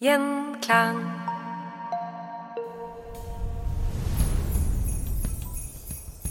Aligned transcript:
Gjenklang. 0.00 0.98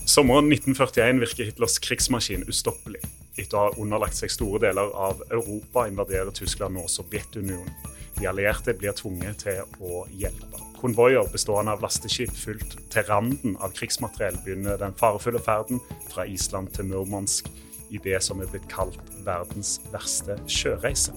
Sommeren 0.05 0.51
1941 0.51 1.19
virker 1.19 1.43
Hitlers 1.43 1.75
krigsmaskin 1.83 2.45
ustoppelig. 2.47 3.01
Etter 3.35 3.57
å 3.59 3.65
ha 3.65 3.73
underlagt 3.75 4.15
seg 4.15 4.31
store 4.31 4.61
deler 4.63 4.93
av 4.95 5.19
Europa, 5.27 5.83
invaderer 5.91 6.31
Tyskland 6.31 6.79
nå 6.79 6.85
Sovjetunionen. 6.87 7.67
De 8.15 8.29
allierte 8.31 8.71
blir 8.71 8.95
tvunget 8.95 9.43
til 9.43 9.83
å 9.83 10.05
hjelpe. 10.15 10.63
Konvoier 10.79 11.27
bestående 11.33 11.75
av 11.75 11.83
lasteskip 11.83 12.31
fylt 12.39 12.77
til 12.93 13.07
randen 13.11 13.59
av 13.59 13.75
krigsmateriell 13.75 14.39
begynner 14.45 14.79
den 14.79 14.95
farefulle 14.95 15.43
ferden 15.43 15.83
fra 16.07 16.23
Island 16.23 16.71
til 16.71 16.87
Murmansk 16.87 17.51
i 17.91 17.99
det 17.99 18.23
som 18.23 18.39
er 18.39 18.47
blitt 18.47 18.71
kalt 18.71 19.11
verdens 19.27 19.81
verste 19.91 20.39
sjøreise. 20.47 21.11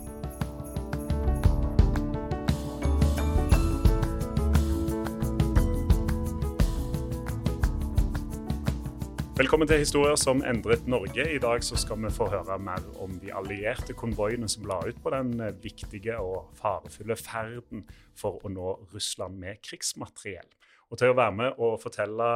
Velkommen 9.40 9.64
til 9.64 9.78
Historier 9.80 10.18
som 10.20 10.42
endret 10.44 10.82
Norge. 10.90 11.24
I 11.32 11.38
dag 11.40 11.62
skal 11.64 11.96
vi 12.02 12.10
få 12.12 12.26
høre 12.28 12.58
mer 12.60 12.82
om 13.00 13.14
de 13.22 13.30
allierte 13.32 13.94
konvoiene 13.96 14.50
som 14.52 14.66
la 14.68 14.76
ut 14.84 14.98
på 15.00 15.12
den 15.14 15.30
eh, 15.40 15.54
viktige 15.62 16.18
og 16.20 16.50
farefulle 16.58 17.16
ferden 17.16 17.86
for 18.20 18.36
å 18.44 18.52
nå 18.52 18.74
Russland 18.92 19.40
med 19.40 19.62
krigsmateriell. 19.64 20.44
Og 20.92 21.00
Til 21.00 21.14
å 21.14 21.16
være 21.16 21.36
med 21.38 21.56
og 21.56 21.80
fortelle 21.80 22.28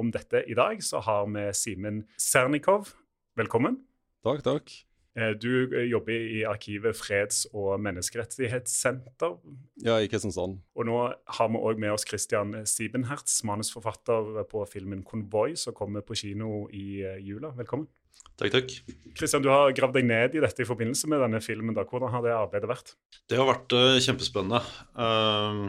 om 0.00 0.08
dette 0.14 0.46
i 0.48 0.56
dag, 0.56 0.80
så 0.80 1.04
har 1.04 1.28
vi 1.28 1.44
Simen 1.52 2.06
Sernikov. 2.16 2.94
Velkommen. 3.36 3.82
Takk, 4.24 4.40
takk. 4.48 4.72
Eh, 5.16 5.32
Du 5.40 5.72
eh, 5.72 5.86
jobber 5.88 6.12
i 6.12 6.42
arkivet 6.44 6.96
Freds- 6.96 7.46
og 7.54 7.80
menneskerettighetssenter. 7.80 9.36
Ja, 9.84 9.96
i 9.98 10.08
Kristiansand. 10.12 10.58
Og 10.76 10.86
nå 10.86 10.96
har 11.38 11.48
vi 11.48 11.60
òg 11.60 11.78
med 11.80 11.94
oss 11.94 12.04
Christian 12.08 12.52
Siebenhertz, 12.68 13.42
manusforfatter 13.44 14.44
på 14.50 14.66
filmen 14.68 15.02
'Konvoi', 15.04 15.56
som 15.56 15.74
kommer 15.74 16.00
på 16.00 16.14
kino 16.14 16.68
i 16.72 17.02
eh, 17.02 17.18
jula. 17.24 17.50
Velkommen. 17.56 17.88
Takk, 18.36 18.52
takk. 18.52 18.72
Christian, 19.16 19.40
du 19.42 19.48
har 19.48 19.72
gravd 19.72 19.96
deg 19.96 20.04
ned 20.04 20.34
i 20.36 20.40
dette 20.44 20.60
i 20.60 20.68
forbindelse 20.68 21.08
med 21.08 21.22
denne 21.24 21.40
filmen. 21.40 21.74
da. 21.74 21.84
Hvordan 21.88 22.12
har 22.12 22.22
det 22.24 22.34
arbeidet 22.36 22.68
vært? 22.68 22.92
Det 23.28 23.38
har 23.38 23.48
vært 23.48 23.72
uh, 23.72 23.96
kjempespennende. 23.96 24.60
Eh, 24.92 25.62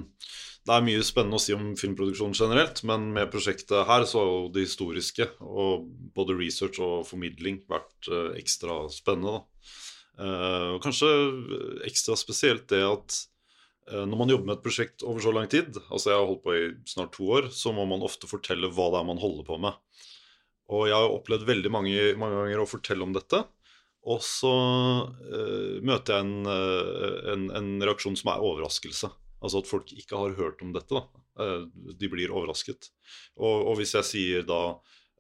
det 0.68 0.76
er 0.76 0.84
mye 0.84 1.04
spennende 1.06 1.40
å 1.40 1.42
si 1.42 1.56
om 1.56 1.72
filmproduksjon 1.80 2.36
generelt, 2.36 2.82
men 2.88 3.10
med 3.16 3.32
prosjektet 3.32 3.88
her 3.88 4.04
så 4.08 4.20
har 4.20 4.28
jo 4.28 4.50
det 4.52 4.66
historiske 4.66 5.30
og 5.40 5.88
både 6.18 6.36
research 6.36 6.82
og 6.84 7.08
formidling 7.08 7.62
vært 7.72 8.12
eh, 8.12 8.36
ekstra 8.42 8.84
spennende. 8.92 9.46
Eh, 10.20 10.68
og 10.76 10.84
kanskje 10.84 11.10
ekstra 11.88 12.18
spesielt 12.20 12.68
det 12.74 12.82
at 12.84 13.20
eh, 13.92 14.04
når 14.04 14.20
man 14.20 14.34
jobber 14.34 14.50
med 14.50 14.58
et 14.58 14.66
prosjekt 14.66 15.06
over 15.08 15.24
så 15.24 15.32
lang 15.36 15.48
tid, 15.52 15.80
altså 15.88 16.12
jeg 16.12 16.20
har 16.20 16.28
holdt 16.28 16.44
på 16.44 16.58
i 16.58 16.66
snart 16.90 17.16
to 17.16 17.30
år, 17.40 17.52
så 17.56 17.72
må 17.76 17.88
man 17.88 18.04
ofte 18.04 18.30
fortelle 18.30 18.72
hva 18.74 18.92
det 18.92 19.02
er 19.02 19.12
man 19.12 19.24
holder 19.24 19.48
på 19.48 19.60
med. 19.64 19.78
Og 20.68 20.90
jeg 20.90 21.00
har 21.00 21.14
opplevd 21.14 21.48
veldig 21.48 21.72
mange, 21.72 22.10
mange 22.20 22.42
ganger 22.42 22.64
å 22.64 22.68
fortelle 22.68 23.06
om 23.06 23.16
dette. 23.16 23.40
Og 24.08 24.20
så 24.24 24.52
uh, 25.04 25.78
møter 25.84 26.16
jeg 26.16 26.24
en, 26.24 26.50
eh, 26.52 27.32
en, 27.34 27.48
en 27.60 27.72
reaksjon 27.84 28.16
som 28.20 28.32
er 28.32 28.44
overraskelse. 28.44 29.10
Altså 29.38 29.62
at 29.62 29.70
folk 29.70 29.94
ikke 29.94 30.20
har 30.20 30.38
hørt 30.40 30.62
om 30.66 30.74
dette. 30.76 30.94
da. 30.94 31.24
Eh, 31.44 31.66
de 32.00 32.10
blir 32.12 32.34
overrasket. 32.34 32.90
Og, 33.38 33.72
og 33.72 33.78
hvis 33.80 33.94
jeg 33.98 34.10
sier 34.10 34.48
da 34.48 34.62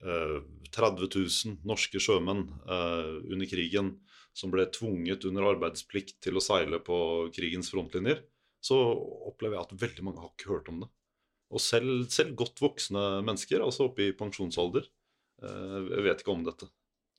eh, 0.01 0.39
30 0.73 1.09
000 1.09 1.59
norske 1.67 2.01
sjømenn 2.01 2.47
eh, 2.65 3.13
under 3.29 3.49
krigen 3.49 3.95
som 4.37 4.53
ble 4.53 4.67
tvunget 4.73 5.25
under 5.29 5.51
arbeidsplikt 5.53 6.19
til 6.21 6.37
å 6.37 6.43
seile 6.43 6.81
på 6.83 6.97
krigens 7.33 7.71
frontlinjer, 7.73 8.21
så 8.61 8.77
opplever 9.29 9.57
jeg 9.57 9.65
at 9.65 9.81
veldig 9.81 10.05
mange 10.05 10.21
har 10.21 10.33
ikke 10.33 10.51
hørt 10.53 10.69
om 10.71 10.83
det. 10.83 10.89
Og 11.53 11.63
selv, 11.63 12.07
selv 12.11 12.35
godt 12.37 12.59
voksne 12.59 13.03
mennesker, 13.25 13.63
altså 13.63 13.87
oppe 13.87 14.09
i 14.09 14.15
pensjonsalder, 14.17 14.87
eh, 15.43 15.91
vet 16.05 16.23
ikke 16.23 16.33
om 16.35 16.43
dette. 16.45 16.69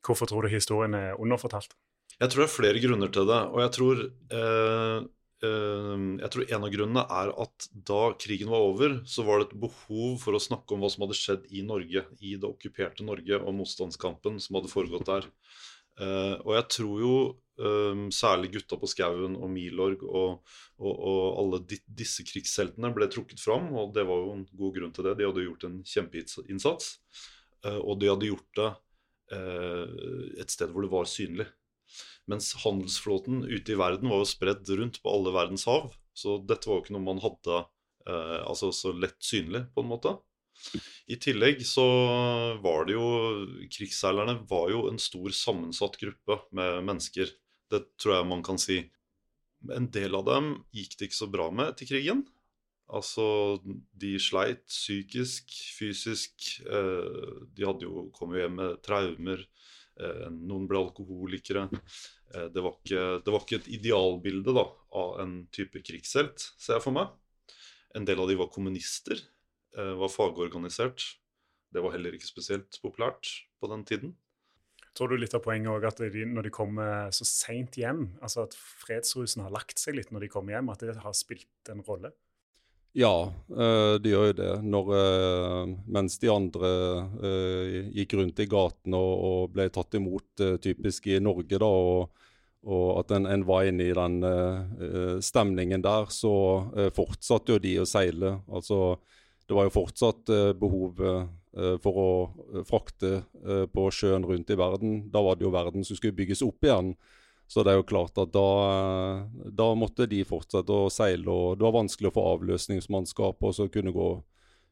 Hvorfor 0.05 0.31
tror 0.31 0.45
du 0.45 0.53
historien 0.53 0.95
er 0.95 1.19
underfortalt? 1.19 1.75
Jeg 2.19 2.33
tror 2.33 2.43
det 2.43 2.49
er 2.49 2.55
flere 2.55 2.83
grunner 2.83 3.11
til 3.15 3.29
det. 3.29 3.41
Og 3.53 3.61
jeg 3.63 3.73
tror, 3.77 4.03
eh, 4.35 4.39
eh, 4.39 5.09
jeg 5.45 6.31
tror 6.35 6.49
en 6.51 6.65
av 6.67 6.73
grunnene 6.73 7.03
er 7.15 7.31
at 7.45 7.67
da 7.87 8.01
krigen 8.19 8.51
var 8.51 8.65
over, 8.67 8.97
så 9.07 9.23
var 9.27 9.39
det 9.39 9.49
et 9.49 9.61
behov 9.63 10.17
for 10.23 10.35
å 10.35 10.43
snakke 10.43 10.75
om 10.75 10.83
hva 10.83 10.91
som 10.91 11.05
hadde 11.05 11.19
skjedd 11.19 11.45
i 11.55 11.63
Norge, 11.67 12.03
i 12.19 12.33
det 12.35 12.49
okkuperte 12.49 13.07
Norge, 13.07 13.39
og 13.39 13.55
motstandskampen 13.61 14.41
som 14.43 14.59
hadde 14.59 14.73
foregått 14.73 15.07
der. 15.07 15.29
Eh, 15.99 16.35
og 16.45 16.53
jeg 16.55 16.67
tror 16.75 17.03
jo 17.03 17.15
eh, 17.59 18.03
særlig 18.15 18.53
gutta 18.55 18.79
på 18.79 18.91
skauen 18.91 19.35
og 19.39 19.51
Milorg 19.51 20.05
og, 20.07 20.43
og, 20.79 20.93
og 20.95 21.23
alle 21.43 21.63
di 21.71 21.81
disse 22.03 22.27
krigsheltene 22.27 22.93
ble 22.95 23.11
trukket 23.11 23.43
fram, 23.43 23.71
og 23.75 23.95
det 23.97 24.07
var 24.11 24.23
jo 24.23 24.35
en 24.37 24.45
god 24.61 24.77
grunn 24.79 24.95
til 24.95 25.09
det. 25.09 25.17
De 25.19 25.27
hadde 25.27 25.47
gjort 25.47 25.67
en 25.71 25.81
kjempeinnsats, 25.87 26.93
og 27.83 27.95
de 27.99 28.11
hadde 28.11 28.29
gjort 28.31 28.61
det 28.61 28.69
eh, 29.35 30.43
et 30.43 30.53
sted 30.55 30.71
hvor 30.73 30.87
det 30.87 30.93
var 30.93 31.09
synlig. 31.11 31.49
Mens 32.29 32.53
handelsflåten 32.65 33.43
ute 33.49 33.73
i 33.73 33.79
verden 33.81 34.11
var 34.13 34.23
jo 34.23 34.29
spredd 34.29 34.69
rundt 34.77 35.01
på 35.03 35.13
alle 35.13 35.33
verdens 35.33 35.65
hav. 35.69 35.91
Så 36.13 36.39
dette 36.45 36.69
var 36.69 36.79
jo 36.79 36.85
ikke 36.85 36.97
noe 36.97 37.07
man 37.07 37.23
hadde 37.23 37.61
eh, 37.63 38.41
altså 38.45 38.73
så 38.75 38.93
lett 38.93 39.19
synlig, 39.25 39.65
på 39.75 39.85
en 39.85 39.93
måte. 39.93 40.17
I 41.09 41.17
tillegg 41.23 41.63
så 41.65 41.85
var 42.65 42.89
det 42.89 42.97
jo 42.97 43.09
Krigsseilerne 43.73 44.41
var 44.51 44.73
jo 44.73 44.87
en 44.91 44.99
stor 45.01 45.31
sammensatt 45.35 45.97
gruppe 46.01 46.41
med 46.57 46.83
mennesker. 46.89 47.31
Det 47.71 47.85
tror 48.01 48.19
jeg 48.19 48.31
man 48.33 48.43
kan 48.45 48.61
si. 48.61 48.83
En 49.75 49.89
del 49.95 50.19
av 50.19 50.27
dem 50.29 50.51
gikk 50.75 50.99
det 50.99 51.09
ikke 51.09 51.23
så 51.23 51.31
bra 51.31 51.49
med 51.55 51.73
etter 51.73 51.89
krigen. 51.89 52.27
Altså, 52.89 53.59
de 54.01 54.15
sleit 54.23 54.63
psykisk, 54.69 55.53
fysisk. 55.77 56.53
Eh, 56.65 57.43
de 57.53 57.67
hadde 57.69 57.85
jo 57.85 58.09
kommet 58.17 58.43
hjem 58.43 58.57
med 58.61 58.79
traumer. 58.85 59.43
Eh, 59.99 60.29
noen 60.33 60.69
ble 60.71 60.81
alkoholikere. 60.81 61.67
Eh, 62.35 62.49
det, 62.53 62.63
var 62.65 62.77
ikke, 62.77 63.07
det 63.25 63.35
var 63.35 63.45
ikke 63.45 63.61
et 63.63 63.73
idealbilde 63.79 64.55
da, 64.57 64.67
av 65.01 65.17
en 65.23 65.35
type 65.55 65.83
krigshelt, 65.85 66.51
ser 66.61 66.79
jeg 66.79 66.85
for 66.85 66.97
meg. 66.97 67.13
En 67.97 68.07
del 68.09 68.21
av 68.21 68.29
de 68.31 68.37
var 68.39 68.53
kommunister, 68.53 69.21
eh, 69.77 69.95
var 70.01 70.13
fagorganisert. 70.13 71.05
Det 71.73 71.85
var 71.85 71.95
heller 71.97 72.17
ikke 72.17 72.29
spesielt 72.29 72.81
populært 72.85 73.31
på 73.61 73.71
den 73.73 73.85
tiden. 73.89 74.17
Tror 74.97 75.13
du 75.13 75.19
litt 75.21 75.35
av 75.37 75.45
poenget 75.45 75.71
òg 75.71 75.85
at 75.87 76.01
når 76.01 76.49
de 76.49 76.51
kommer 76.51 77.13
så 77.15 77.27
seint 77.29 77.77
hjem, 77.79 78.17
altså 78.25 78.49
at 78.49 78.57
fredsrusen 78.57 79.45
har 79.45 79.53
lagt 79.55 79.79
seg 79.79 79.95
litt 79.95 80.11
når 80.11 80.27
de 80.27 80.31
kommer 80.33 80.57
hjem, 80.57 80.73
at 80.73 80.83
det 80.83 80.97
har 81.05 81.15
spilt 81.15 81.71
en 81.71 81.85
rolle? 81.87 82.11
Ja, 82.99 83.31
eh, 83.55 83.95
det 84.03 84.11
gjør 84.11 84.31
jo 84.33 84.37
det. 84.41 84.53
Når, 84.67 84.89
eh, 84.99 85.75
mens 85.87 86.17
de 86.19 86.31
andre 86.33 86.71
eh, 87.23 87.75
gikk 87.95 88.17
rundt 88.19 88.41
i 88.43 88.49
gatene 88.51 88.99
og, 88.99 89.53
ble 89.55 89.69
tatt 89.71 89.95
imot, 89.95 90.43
typisk 90.65 91.07
i 91.07 91.21
Norge, 91.23 91.61
da, 91.63 91.69
og, 91.69 92.25
og 92.67 92.89
at 92.99 93.15
en, 93.15 93.29
en, 93.31 93.45
var 93.47 93.69
inne 93.69 93.87
i 93.87 93.95
den 93.95 94.19
stemningen 95.23 95.85
der, 95.85 96.11
så 96.11 96.33
fortsatte 96.97 97.55
jo 97.55 97.61
de 97.63 97.77
å 97.79 97.87
seile. 97.87 98.35
Altså, 98.51 98.99
det 99.47 99.55
var 99.55 99.69
jo 99.69 99.77
fortsatt 99.77 100.33
behov 100.59 100.99
for 101.85 102.01
å 102.03 102.11
frakte 102.67 103.23
på 103.73 103.87
sjøen 103.95 104.27
rundt 104.27 104.51
i 104.51 104.59
verden. 104.59 104.99
Da 105.15 105.23
var 105.23 105.39
det 105.39 105.47
jo 105.47 105.55
verden 105.55 105.87
som 105.87 105.97
skulle 105.97 106.19
bygges 106.19 106.43
opp 106.45 106.67
igjen. 106.67 106.97
Så 107.49 107.65
det 107.65 107.73
er 107.73 107.79
jo 107.79 107.87
klart 107.89 108.19
at 108.21 108.33
da, 108.35 108.49
da 109.57 109.69
måtte 109.79 110.05
de 110.11 110.21
fortsette 110.29 110.69
å 110.69 110.91
seile, 110.93 111.33
og 111.33 111.57
det 111.57 111.65
var 111.65 111.79
vanskelig 111.79 112.11
å 112.11 112.17
få 112.19 112.25
avløsningsmannskap 112.35 113.41
og 113.41 113.55
så 113.57 113.71
kunne 113.73 113.95
gå 113.95 114.09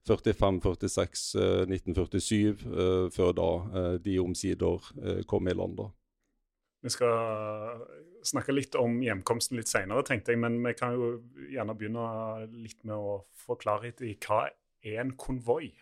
45-46, 0.07 1.23
1947, 1.67 2.67
før 3.15 3.33
da 3.35 3.49
eh, 3.81 3.95
de 4.05 4.19
omsider 4.23 4.91
eh, 5.03 5.23
kom 5.27 5.49
i 5.49 5.55
land. 5.57 5.81
da. 5.81 5.89
Vi 6.85 6.93
skal 6.95 7.81
snakke 8.27 8.55
litt 8.55 8.77
om 8.79 9.01
hjemkomsten 9.03 9.59
litt 9.59 9.71
seinere, 9.71 10.05
tenkte 10.07 10.35
jeg, 10.35 10.43
men 10.43 10.61
vi 10.63 10.75
kan 10.79 10.95
jo 10.95 11.17
gjerne 11.51 11.75
begynne 11.79 12.07
litt 12.53 12.79
med 12.87 12.95
å 12.95 13.19
få 13.35 13.59
klarhet 13.59 14.05
i 14.07 14.15
hva 14.21 14.45
er 14.87 15.03
en 15.03 15.17
konvoi? 15.19 15.73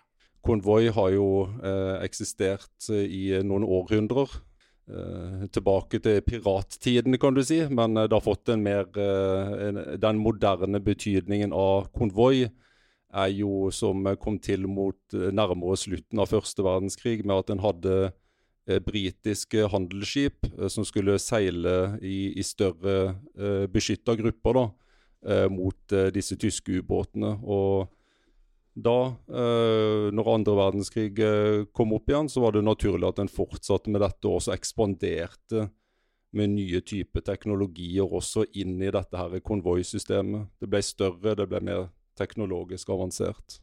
Konvoi 0.44 0.88
har 0.93 1.12
jo 1.12 1.29
eh, 1.64 1.99
eksistert 2.05 2.88
i 2.93 3.26
noen 3.44 3.64
århundrer. 3.64 4.32
Uh, 4.85 5.47
tilbake 5.49 5.97
til 6.05 6.19
pirattiden, 6.21 7.17
kan 7.17 7.33
du 7.33 7.41
si. 7.41 7.63
Men 7.73 7.97
uh, 7.97 8.05
det 8.05 8.13
har 8.19 8.25
fått 8.25 8.51
en 8.53 8.61
mer 8.61 8.85
uh, 8.99 9.55
en, 9.65 9.79
Den 9.97 10.19
moderne 10.21 10.81
betydningen 10.85 11.55
av 11.57 11.89
konvoi 11.97 12.51
er 13.15 13.31
jo 13.33 13.71
som 13.73 14.05
kom 14.21 14.37
til 14.43 14.67
mot 14.69 15.15
nærmere 15.15 15.79
slutten 15.81 16.21
av 16.21 16.29
første 16.29 16.67
verdenskrig, 16.67 17.23
med 17.25 17.37
at 17.39 17.53
en 17.55 17.63
hadde 17.63 17.97
britiske 18.83 19.69
handelsskip 19.71 20.49
som 20.73 20.87
skulle 20.89 21.15
seile 21.23 21.95
i, 22.03 22.33
i 22.35 22.43
større 22.43 23.15
beskytta 23.71 24.17
grupper 24.19 24.59
da, 24.59 24.65
mot 25.53 25.95
disse 26.17 26.35
tyske 26.41 26.81
ubåtene. 26.81 27.37
og 27.45 27.94
da, 28.75 29.15
eh, 29.31 30.11
når 30.11 30.31
andre 30.32 30.55
verdenskrig 30.59 31.19
eh, 31.23 31.65
kom 31.73 31.94
opp 31.94 32.11
igjen, 32.11 32.29
så 32.31 32.43
var 32.43 32.56
det 32.56 32.65
naturlig 32.67 33.06
at 33.06 33.21
en 33.23 33.31
fortsatte 33.31 33.93
med 33.93 34.03
dette 34.03 34.26
og 34.26 34.41
også 34.41 34.55
ekspanderte 34.56 35.69
med 36.35 36.50
nye 36.56 36.81
typer 36.82 37.23
teknologier 37.23 38.11
også 38.11 38.49
inn 38.59 38.81
i 38.82 38.91
dette 38.91 39.19
her 39.19 39.38
konvoisystemet. 39.47 40.49
Det 40.59 40.71
ble 40.71 40.82
større, 40.82 41.37
det 41.38 41.47
ble 41.50 41.62
mer 41.62 41.87
teknologisk 42.19 42.91
avansert. 42.91 43.61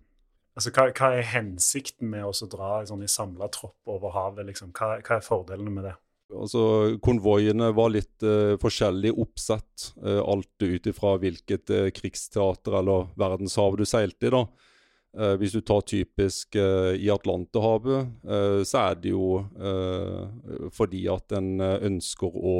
Altså, 0.55 0.71
hva, 0.75 0.87
hva 0.95 1.11
er 1.15 1.27
hensikten 1.31 2.11
med 2.11 2.27
å 2.27 2.47
dra 2.51 2.79
sånn, 2.87 3.03
i 3.03 3.11
samla 3.11 3.47
tropp 3.51 3.91
over 3.91 4.15
havet? 4.15 4.47
Liksom? 4.49 4.71
Hva, 4.75 4.97
hva, 4.99 5.19
er 5.19 5.27
fordelene 5.27 5.71
med 5.71 5.87
det? 5.87 5.93
Altså, 6.31 6.63
Konvoiene 7.03 7.71
var 7.75 7.91
litt 7.91 8.23
uh, 8.23 8.55
forskjellig 8.59 9.13
oppsett, 9.19 9.91
uh, 10.03 10.19
alt 10.23 10.63
ut 10.63 10.87
ifra 10.87 11.17
hvilket 11.19 11.71
uh, 11.75 11.87
krigsteater 11.95 12.79
eller 12.79 13.09
verdenshav 13.19 13.79
du 13.79 13.83
seilte 13.87 14.27
i. 14.27 14.35
da. 14.35 14.45
Uh, 15.11 15.35
hvis 15.35 15.51
du 15.51 15.59
tar 15.59 15.81
typisk 15.83 16.55
uh, 16.55 16.93
i 16.95 17.09
Atlanterhavet, 17.11 18.07
uh, 18.23 18.61
så 18.63 18.85
er 18.85 18.99
det 19.03 19.11
jo 19.11 19.41
fordi 20.71 21.03
at 21.11 21.35
en 21.35 21.59
ønsker 21.59 22.31
å 22.31 22.55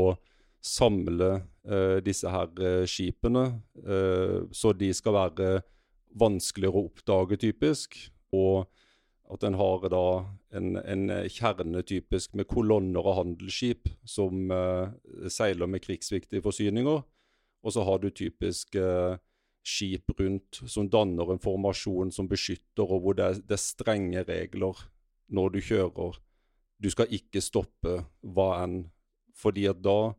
samle 0.61 1.29
disse 2.05 2.29
her 2.29 2.85
skipene, 2.89 3.43
så 4.53 4.71
de 4.77 4.89
skal 4.93 5.15
være 5.15 5.47
vanskeligere 6.21 6.77
å 6.77 6.89
oppdage, 6.89 7.39
typisk. 7.41 7.97
Og 8.37 8.67
at 9.33 9.45
en 9.47 9.57
har 9.57 9.87
da 9.93 10.03
en, 10.57 10.75
en 10.77 11.07
kjerne 11.33 11.81
typisk 11.85 12.35
med 12.37 12.49
kolonner 12.49 13.01
av 13.01 13.23
handelsskip 13.23 13.89
som 14.05 14.53
seiler 15.33 15.69
med 15.69 15.81
krigsviktige 15.85 16.45
forsyninger. 16.45 17.01
Og 17.61 17.73
så 17.73 17.85
har 17.85 18.01
du 18.01 18.09
typisk 18.09 18.77
uh, 18.77 19.17
skip 19.63 20.09
rundt 20.19 20.61
som 20.67 20.89
danner 20.89 21.31
en 21.31 21.41
formasjon 21.41 22.11
som 22.13 22.29
beskytter, 22.29 22.85
og 22.85 23.03
hvor 23.03 23.17
det 23.17 23.25
er, 23.25 23.39
det 23.45 23.57
er, 23.57 23.61
strenge 23.61 24.23
regler 24.27 24.81
når 25.31 25.53
du 25.53 25.61
kjører. 25.63 26.17
Du 26.81 26.89
skal 26.89 27.13
ikke 27.13 27.43
stoppe 27.43 28.01
hva 28.21 28.49
enn, 28.63 28.83
fordi 29.37 29.67
at 29.69 29.81
da 29.85 30.13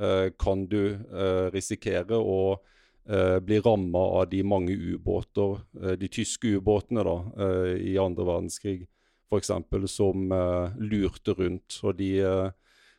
eh, 0.00 0.28
kan 0.40 0.64
du 0.70 0.80
eh, 0.96 1.46
risikere 1.52 2.16
å 2.16 2.56
eh, 2.56 3.38
bli 3.44 3.60
ramma 3.64 4.04
av 4.20 4.30
de 4.32 4.40
mange 4.42 4.72
ubåter, 4.72 5.60
eh, 5.82 5.98
de 6.00 6.08
tyske 6.08 6.56
ubåtene 6.56 7.04
da, 7.04 7.18
eh, 7.44 7.74
i 7.92 7.98
andre 8.00 8.24
verdenskrig 8.28 8.80
f.eks., 9.28 9.52
som 9.92 10.32
eh, 10.32 10.80
lurte 10.80 11.36
rundt. 11.36 11.80
og 11.84 11.98
de 12.00 12.12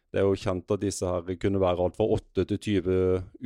det 0.10 0.18
er 0.18 0.26
jo 0.26 0.38
kjent 0.42 0.72
at 0.74 0.82
disse 0.82 1.06
her 1.06 1.36
kunne 1.38 1.62
være 1.62 1.84
alt 1.86 1.98
fra 1.98 2.06
8 2.16 2.46
til 2.50 2.58
20 2.58 2.94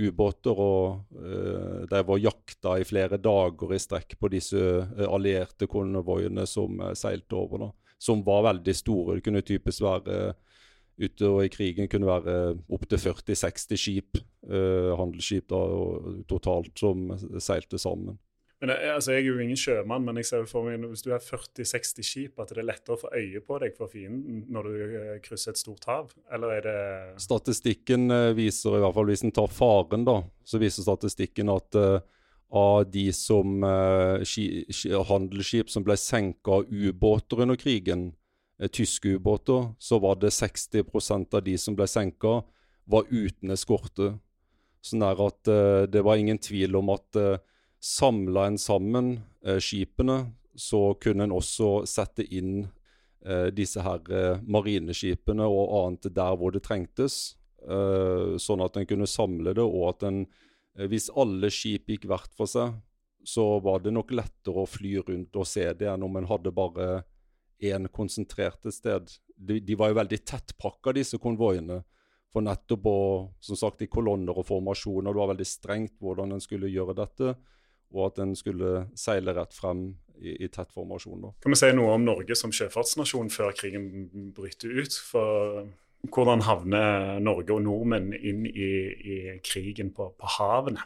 ubåter. 0.08 0.56
og 0.56 1.04
uh, 1.12 1.84
De 1.92 2.00
var 2.08 2.22
jakta 2.24 2.78
i 2.80 2.88
flere 2.88 3.20
dager 3.20 3.74
i 3.76 3.80
strekk 3.84 4.16
på 4.20 4.32
disse 4.32 4.60
uh, 4.60 5.04
allierte 5.10 5.68
konvoiene 5.68 6.48
som 6.48 6.80
uh, 6.80 6.94
seilte 6.96 7.36
over. 7.36 7.66
da, 7.66 7.96
Som 8.00 8.24
var 8.24 8.46
veldig 8.48 8.76
store. 8.80 9.18
Det 9.18 9.26
kunne 9.28 9.44
typisk 9.44 9.84
være 9.84 10.34
utover 11.04 11.44
i 11.44 11.50
krigen 11.52 11.90
kunne 11.90 12.06
være 12.06 12.34
opptil 12.70 13.00
40-60 13.02 13.80
skip, 13.82 14.20
handelsskip 14.46 15.48
da, 15.50 15.62
totalt, 16.30 16.70
som 16.78 17.08
seilte 17.42 17.80
sammen. 17.82 18.20
Men 18.64 18.72
altså, 18.96 19.12
Jeg 19.12 19.26
er 19.26 19.28
jo 19.28 19.40
ingen 19.44 19.60
sjømann, 19.60 20.06
men 20.08 20.22
jeg 20.22 20.30
ser 20.30 20.46
for 20.48 20.64
meg 20.64 20.80
hvis 20.88 21.04
du 21.04 21.10
er 21.12 21.20
40-60 21.20 22.06
skip, 22.08 22.38
at 22.40 22.54
det 22.54 22.62
er 22.62 22.70
lettere 22.70 22.96
å 22.96 23.02
få 23.02 23.10
øye 23.12 23.42
på 23.44 23.58
deg 23.60 23.76
for 23.76 23.92
fienden 23.92 24.46
når 24.56 24.70
du 24.70 24.78
eh, 25.02 25.18
krysser 25.26 25.52
et 25.52 25.60
stort 25.60 25.84
hav? 25.90 26.14
Eller 26.32 26.56
er 26.62 26.64
det 26.64 26.78
Statistikken 27.26 28.08
eh, 28.08 28.30
viser, 28.38 28.78
i 28.78 28.86
hvert 28.86 28.96
fall 28.96 29.12
hvis 29.12 29.26
en 29.28 29.36
tar 29.36 29.52
faren, 29.52 30.08
da, 30.08 30.16
så 30.48 30.64
viser 30.64 30.88
statistikken 30.88 31.52
at 31.52 31.76
uh, 31.76 32.00
av 32.56 32.88
de 32.88 33.10
som 33.12 33.68
uh, 33.68 34.24
handelsskip 35.12 35.68
som 35.74 35.84
ble 35.84 36.00
senka 36.00 36.62
av 36.62 36.72
ubåter 36.72 37.44
under 37.44 37.60
krigen, 37.60 38.14
uh, 38.64 38.72
tyske 38.72 39.18
ubåter, 39.18 39.74
så 39.76 40.00
var 40.00 40.24
det 40.24 40.32
60% 40.32 41.36
av 41.36 41.44
de 41.44 41.60
som 41.60 41.76
ble 41.76 41.92
senka, 41.92 42.40
var 42.88 43.12
uten 43.12 43.52
eskorte. 43.52 44.14
Sånn 44.84 45.04
at 45.04 45.48
det 45.88 46.02
var 46.04 46.20
ingen 46.20 46.40
tvil 46.44 46.76
om 46.76 46.90
at 46.92 47.16
Samla 47.84 48.46
en 48.48 48.58
sammen 48.58 49.20
eh, 49.46 49.58
skipene, 49.60 50.32
så 50.56 50.94
kunne 51.04 51.26
en 51.28 51.34
også 51.36 51.82
sette 51.90 52.24
inn 52.24 52.62
eh, 53.26 53.50
disse 53.52 53.84
her 53.84 54.00
eh, 54.08 54.40
marineskipene 54.48 55.44
og 55.44 55.74
annet 55.82 56.08
der 56.16 56.38
hvor 56.40 56.56
det 56.56 56.62
trengtes. 56.64 57.36
Eh, 57.60 58.40
sånn 58.40 58.64
at 58.64 58.80
en 58.80 58.88
kunne 58.88 59.10
samle 59.10 59.52
det, 59.58 59.68
og 59.68 59.90
at 59.90 60.08
en 60.08 60.24
eh, 60.24 60.88
Hvis 60.88 61.10
alle 61.12 61.52
skip 61.52 61.92
gikk 61.92 62.08
hvert 62.08 62.32
for 62.40 62.48
seg, 62.48 62.80
så 63.20 63.60
var 63.60 63.84
det 63.84 63.92
nok 63.92 64.16
lettere 64.16 64.64
å 64.64 64.70
fly 64.70 64.98
rundt 65.04 65.36
og 65.36 65.48
se 65.48 65.68
det 65.76 65.92
enn 65.92 66.08
om 66.08 66.16
en 66.16 66.32
hadde 66.32 66.56
bare 66.56 67.04
én 67.60 67.92
konsentrert 67.92 68.64
et 68.64 68.80
sted. 68.80 69.12
De, 69.36 69.60
de, 69.60 69.76
var 69.76 69.92
jo 69.92 70.00
veldig 70.00 70.24
tettpakka, 70.24 70.96
disse 70.96 71.20
konvoiene. 71.20 71.84
For 72.32 72.48
nettopp 72.48 72.88
å, 72.88 73.00
som 73.44 73.60
sagt, 73.60 73.84
i 73.84 73.92
kolonner 73.92 74.40
og 74.40 74.48
formasjoner. 74.48 75.12
Det 75.12 75.20
var 75.20 75.36
veldig 75.36 75.48
strengt 75.48 76.00
hvordan 76.00 76.32
en 76.32 76.44
skulle 76.44 76.72
gjøre 76.72 76.96
dette 77.04 77.36
og 77.94 78.08
at 78.10 78.24
en 78.24 78.34
skulle 78.38 78.88
seile 78.98 79.36
rett 79.38 79.54
frem 79.54 79.92
i, 80.22 80.36
i 80.46 80.50
tett 80.50 80.72
formasjon. 80.74 81.22
Da. 81.22 81.32
Kan 81.44 81.54
vi 81.54 81.60
si 81.60 81.72
noe 81.76 81.94
om 81.98 82.06
Norge 82.06 82.38
som 82.38 82.54
sjøfartsnasjon 82.56 83.32
før 83.34 83.54
krigen 83.58 83.88
bryter 84.36 84.74
ut? 84.82 84.98
For 85.12 85.64
hvordan 86.12 86.44
havner 86.48 87.22
Norge 87.24 87.56
og 87.56 87.64
nordmenn 87.66 88.12
inn 88.18 88.48
i, 88.50 88.74
i 88.92 89.20
krigen 89.46 89.94
på, 89.96 90.10
på, 90.18 90.34
havene? 90.38 90.84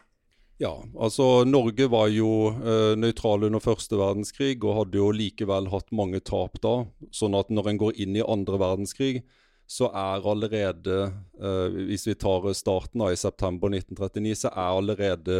Ja, 0.61 0.73
altså 0.97 1.45
Norge 1.45 1.85
var 1.93 2.09
jo 2.09 2.49
eh, 2.49 2.93
nøytral 2.97 3.45
under 3.45 3.61
første 3.61 3.97
verdenskrig 3.99 4.55
og 4.63 4.79
hadde 4.79 4.97
jo 4.97 5.11
likevel 5.13 5.69
hatt 5.69 5.93
mange 5.93 6.21
tap 6.25 6.57
da. 6.63 6.79
Sånn 7.13 7.37
at 7.37 7.51
når 7.53 7.71
en 7.71 7.81
går 7.83 7.99
inn 8.01 8.17
i 8.17 8.25
andre 8.25 8.57
verdenskrig, 8.61 9.21
så 9.67 9.91
er 9.91 10.25
allerede, 10.25 10.97
eh, 11.37 11.77
hvis 11.89 12.07
vi 12.07 12.15
tar 12.17 12.47
starten 12.57 13.03
av 13.05 13.13
i 13.13 13.19
september 13.19 13.69
1939, 13.69 14.33
så 14.45 14.53
er 14.53 14.79
allerede 14.79 15.39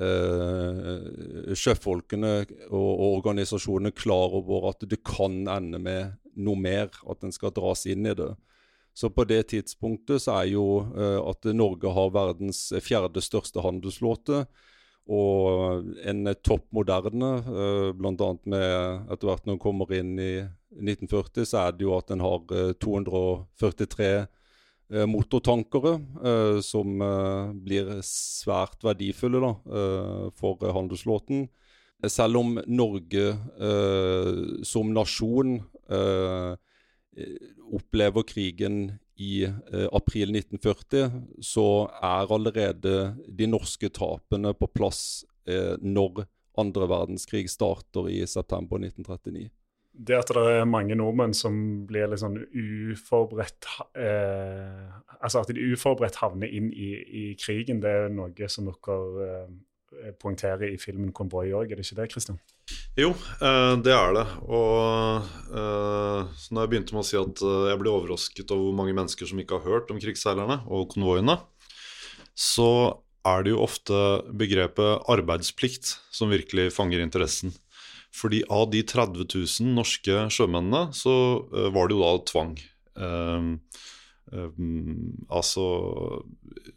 eh, 0.00 1.52
sjøfolkene 1.56 2.32
og, 2.70 2.90
og, 2.90 3.06
organisasjonene 3.20 3.92
klar 3.96 4.36
over 4.40 4.70
at 4.72 4.86
det 4.88 5.02
kan 5.06 5.42
ende 5.48 5.80
med 5.82 6.16
noe 6.40 6.58
mer, 6.58 6.88
at 7.10 7.26
en 7.26 7.34
skal 7.34 7.54
dras 7.54 7.86
inn 7.90 8.08
i 8.08 8.16
det. 8.16 8.32
Så 8.96 9.10
på 9.14 9.24
det 9.28 9.44
tidspunktet 9.52 10.24
så 10.24 10.40
er 10.40 10.50
jo 10.54 10.66
eh, 10.96 11.18
at 11.20 11.50
Norge 11.54 11.92
har 11.94 12.12
verdens 12.14 12.68
fjerde 12.84 13.22
største 13.24 13.62
handelsflåte. 13.64 14.46
og 15.10 15.86
en 16.06 16.28
topp 16.44 16.66
moderne, 16.70 17.30
uh, 17.42 17.88
bl.a. 17.96 18.28
med 18.44 19.10
etter 19.10 19.26
hvert 19.26 19.46
når 19.46 19.56
en 19.56 19.62
kommer 19.62 19.90
inn 19.96 20.12
i 20.22 20.34
1940, 20.76 21.48
så 21.50 21.64
er 21.64 21.72
det 21.74 21.82
jo 21.82 21.96
at 21.96 22.12
en 22.14 22.22
har 22.22 22.44
243 22.78 24.28
motortankere, 24.90 25.92
som 26.66 27.02
blir 27.62 27.92
svært 28.06 28.82
verdifulle 28.82 29.38
da, 29.44 29.50
for 30.34 30.64
handelsflåten. 30.66 31.44
Selv 32.10 32.40
om 32.40 32.56
Norge 32.66 33.26
som 34.66 34.90
nasjon 34.96 35.60
opplever 37.70 38.26
krigen 38.26 38.98
i 39.20 39.44
eh, 39.44 39.88
april 39.92 40.32
1940, 40.36 41.10
så 41.44 41.66
er 42.02 42.32
allerede 42.32 42.94
de 43.28 43.48
norske 43.50 43.90
tapene 43.92 44.54
på 44.56 44.68
plass 44.72 45.26
eh, 45.48 45.76
når 45.80 46.24
andre 46.60 46.88
verdenskrig 46.88 47.50
starter 47.52 48.08
i 48.08 48.22
september 48.28 48.80
1939. 48.80 49.50
Det 49.92 50.16
at 50.16 50.30
det 50.32 50.42
er 50.60 50.68
mange 50.68 50.94
nordmenn 50.96 51.34
som 51.36 51.56
blir 51.88 52.08
litt 52.08 52.22
sånn 52.22 52.38
uforberedt 52.38 53.66
eh, 53.98 54.86
Altså 55.20 55.42
at 55.42 55.50
de 55.52 55.66
uforberedt 55.74 56.20
havner 56.22 56.48
inn 56.48 56.70
i, 56.72 56.92
i, 56.94 57.24
krigen, 57.36 57.82
det 57.82 57.90
er 57.90 58.14
noe 58.14 58.48
som 58.48 58.70
dere 58.70 59.00
eh, 59.26 60.14
poengterer 60.22 60.70
i 60.70 60.78
filmen 60.80 61.10
'Konvoi' 61.12 61.50
òg, 61.52 61.72
er 61.72 61.76
det 61.76 61.84
ikke 61.84 61.98
det, 61.98 62.08
Kristian? 62.14 62.38
Jo, 62.98 63.10
eh, 63.42 63.74
det 63.84 63.92
er 63.92 64.14
det. 64.16 64.24
Og 64.46 65.28
eh, 65.50 66.32
så 66.38 66.54
når 66.54 66.64
jeg 66.64 66.72
begynte 66.72 66.96
med 66.96 67.02
å 67.02 67.08
si 67.10 67.18
at 67.20 67.42
eh, 67.44 67.68
jeg 67.72 67.80
ble 67.82 67.92
overrasket 67.92 68.54
over 68.54 68.70
hvor 68.70 68.78
mange 68.80 68.96
mennesker 68.96 69.30
som 69.30 69.42
ikke 69.42 69.60
har 69.60 69.68
hørt 69.74 69.92
om 69.92 70.00
krigsseilerne 70.02 70.62
og 70.70 70.90
konvoiene, 70.94 71.38
så 72.34 72.70
er 73.26 73.44
det 73.44 73.52
jo 73.52 73.64
ofte 73.66 73.96
begrepet 74.32 75.04
arbeidsplikt 75.12 75.98
som 76.14 76.32
virkelig 76.32 76.70
fanger 76.72 77.02
interessen. 77.04 77.52
Fordi 78.16 78.42
av 78.50 78.68
de 78.72 78.82
30 78.82 79.26
000 79.62 79.74
norske 79.76 80.24
sjømennene, 80.34 80.90
så 80.96 81.14
var 81.70 81.88
det 81.88 81.94
jo 81.94 82.02
da 82.02 82.12
tvang. 82.26 82.56
Um, 83.00 83.52
um, 84.34 85.14
altså 85.30 85.62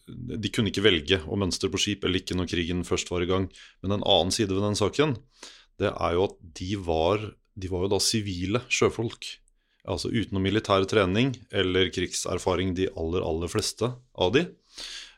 De 0.08 0.52
kunne 0.54 0.70
ikke 0.70 0.86
velge 0.86 1.18
å 1.26 1.40
mønstre 1.42 1.72
på 1.74 1.82
skip 1.82 2.06
eller 2.06 2.22
ikke 2.22 2.38
når 2.38 2.52
krigen 2.54 2.86
først 2.88 3.10
var 3.12 3.26
i 3.26 3.30
gang. 3.30 3.50
Men 3.82 3.98
en 3.98 4.06
annen 4.06 4.34
side 4.36 4.54
ved 4.54 4.64
den 4.66 4.78
saken 4.80 5.18
det 5.82 5.90
er 5.90 6.18
jo 6.18 6.28
at 6.30 6.36
de 6.60 6.76
var, 6.86 7.24
de 7.58 7.72
var 7.72 7.86
jo 7.86 7.94
da 7.96 8.02
sivile 8.04 8.62
sjøfolk. 8.72 9.26
Altså 9.90 10.12
uten 10.14 10.38
noe 10.38 10.46
militær 10.46 10.86
trening 10.88 11.34
eller 11.52 11.90
krigserfaring, 11.92 12.72
de 12.78 12.88
aller, 12.96 13.24
aller 13.26 13.52
fleste 13.52 13.90
av 13.92 14.36
de. 14.36 14.46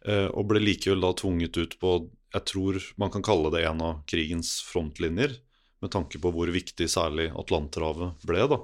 Eh, 0.05 0.29
og 0.31 0.47
ble 0.49 0.61
likevel 0.63 1.03
da 1.03 1.13
tvunget 1.17 1.57
ut 1.57 1.75
på 1.81 1.97
Jeg 2.35 2.45
tror 2.51 2.79
man 2.99 3.11
kan 3.13 3.23
kalle 3.25 3.51
det 3.53 3.63
en 3.65 3.81
av 3.81 4.01
krigens 4.09 4.57
frontlinjer, 4.67 5.37
med 5.85 5.93
tanke 5.93 6.21
på 6.21 6.33
hvor 6.33 6.51
viktig 6.53 6.89
særlig 6.91 7.29
Atlanterhavet 7.37 8.25
ble 8.27 8.49
da, 8.51 8.59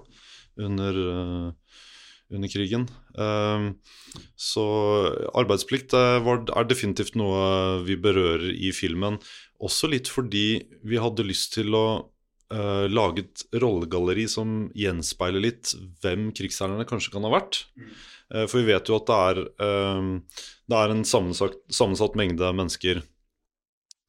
under, 0.67 1.01
uh, 1.01 1.77
under 2.33 2.51
krigen. 2.51 2.87
Uh, 3.15 3.71
så 4.35 4.65
arbeidsplikt 5.37 5.95
er 5.97 6.69
definitivt 6.69 7.17
noe 7.19 7.81
vi 7.87 7.99
berører 8.01 8.49
i 8.51 8.73
filmen. 8.75 9.21
Også 9.61 9.89
litt 9.91 10.09
fordi 10.09 10.63
vi 10.87 10.99
hadde 11.01 11.27
lyst 11.27 11.53
til 11.59 11.77
å 11.77 11.85
uh, 12.51 12.87
lage 12.91 13.25
et 13.25 13.43
rollegalleri 13.61 14.27
som 14.29 14.65
gjenspeiler 14.77 15.43
litt 15.43 15.73
hvem 16.03 16.29
krigsherrene 16.35 16.87
kanskje 16.89 17.13
kan 17.15 17.27
ha 17.27 17.33
vært. 17.33 17.63
Uh, 18.31 18.45
for 18.45 18.59
vi 18.61 18.71
vet 18.71 18.89
jo 18.89 18.97
at 18.97 19.09
det 19.09 19.19
er, 19.29 19.43
uh, 19.61 20.47
det 20.71 20.79
er 20.79 20.95
en 20.95 21.05
sammensatt, 21.07 21.59
sammensatt, 21.71 22.17
mengde 22.19 22.53
mennesker. 22.57 23.05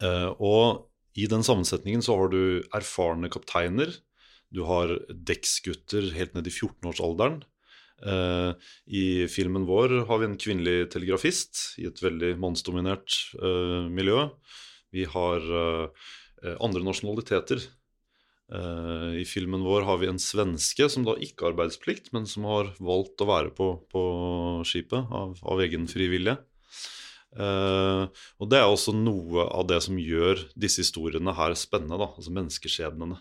og 0.02 0.88
i 1.18 1.28
den 1.28 1.44
sammensetningen 1.44 2.02
så 2.04 2.16
har 2.16 2.32
du 2.32 2.42
erfarne 2.74 3.30
kapteiner. 3.32 3.90
Du 4.52 4.64
har 4.68 4.94
dekksgutter 5.12 6.10
helt 6.16 6.36
ned 6.36 6.48
i 6.48 6.54
14-årsalderen. 6.54 7.42
Uh, 8.02 8.58
I 8.90 9.28
filmen 9.30 9.66
vår 9.68 10.00
har 10.08 10.18
vi 10.18 10.26
en 10.26 10.40
kvinnelig 10.40 10.88
telegrafist 10.90 11.78
i 11.78 11.86
et 11.86 12.00
veldig 12.02 12.34
mannsdominert 12.42 13.14
uh, 13.38 13.86
miljø. 13.92 14.26
Vi 14.92 15.06
har 15.08 15.46
uh, 15.46 16.10
andre 16.58 16.82
nasjonaliteter. 16.84 17.62
I 18.52 19.22
filmen 19.24 19.62
vår 19.64 19.86
har 19.88 19.96
vi 20.02 20.08
en 20.10 20.18
svenske 20.20 20.84
som 20.92 21.06
da 21.06 21.14
ikke 21.24 21.46
har 21.46 21.54
arbeidsplikt, 21.54 22.10
men 22.12 22.26
som 22.28 22.44
har 22.44 22.74
valgt 22.84 23.22
å 23.24 23.28
være 23.30 23.52
på, 23.56 23.68
på 23.88 24.02
skipet 24.68 25.08
av, 25.08 25.38
av, 25.40 25.62
egen 25.64 25.86
frivillige. 25.88 26.34
Uh, 27.32 28.08
og 28.42 28.50
det 28.52 28.60
er 28.60 28.68
også 28.68 28.94
noe 28.96 29.46
av 29.48 29.66
det 29.70 29.80
som 29.86 29.98
gjør 30.00 30.42
disse 30.58 30.84
historiene 30.84 31.34
her 31.36 31.56
spennende. 31.58 32.00
Da, 32.00 32.10
altså 32.12 32.34
menneskeskjebnene. 32.34 33.20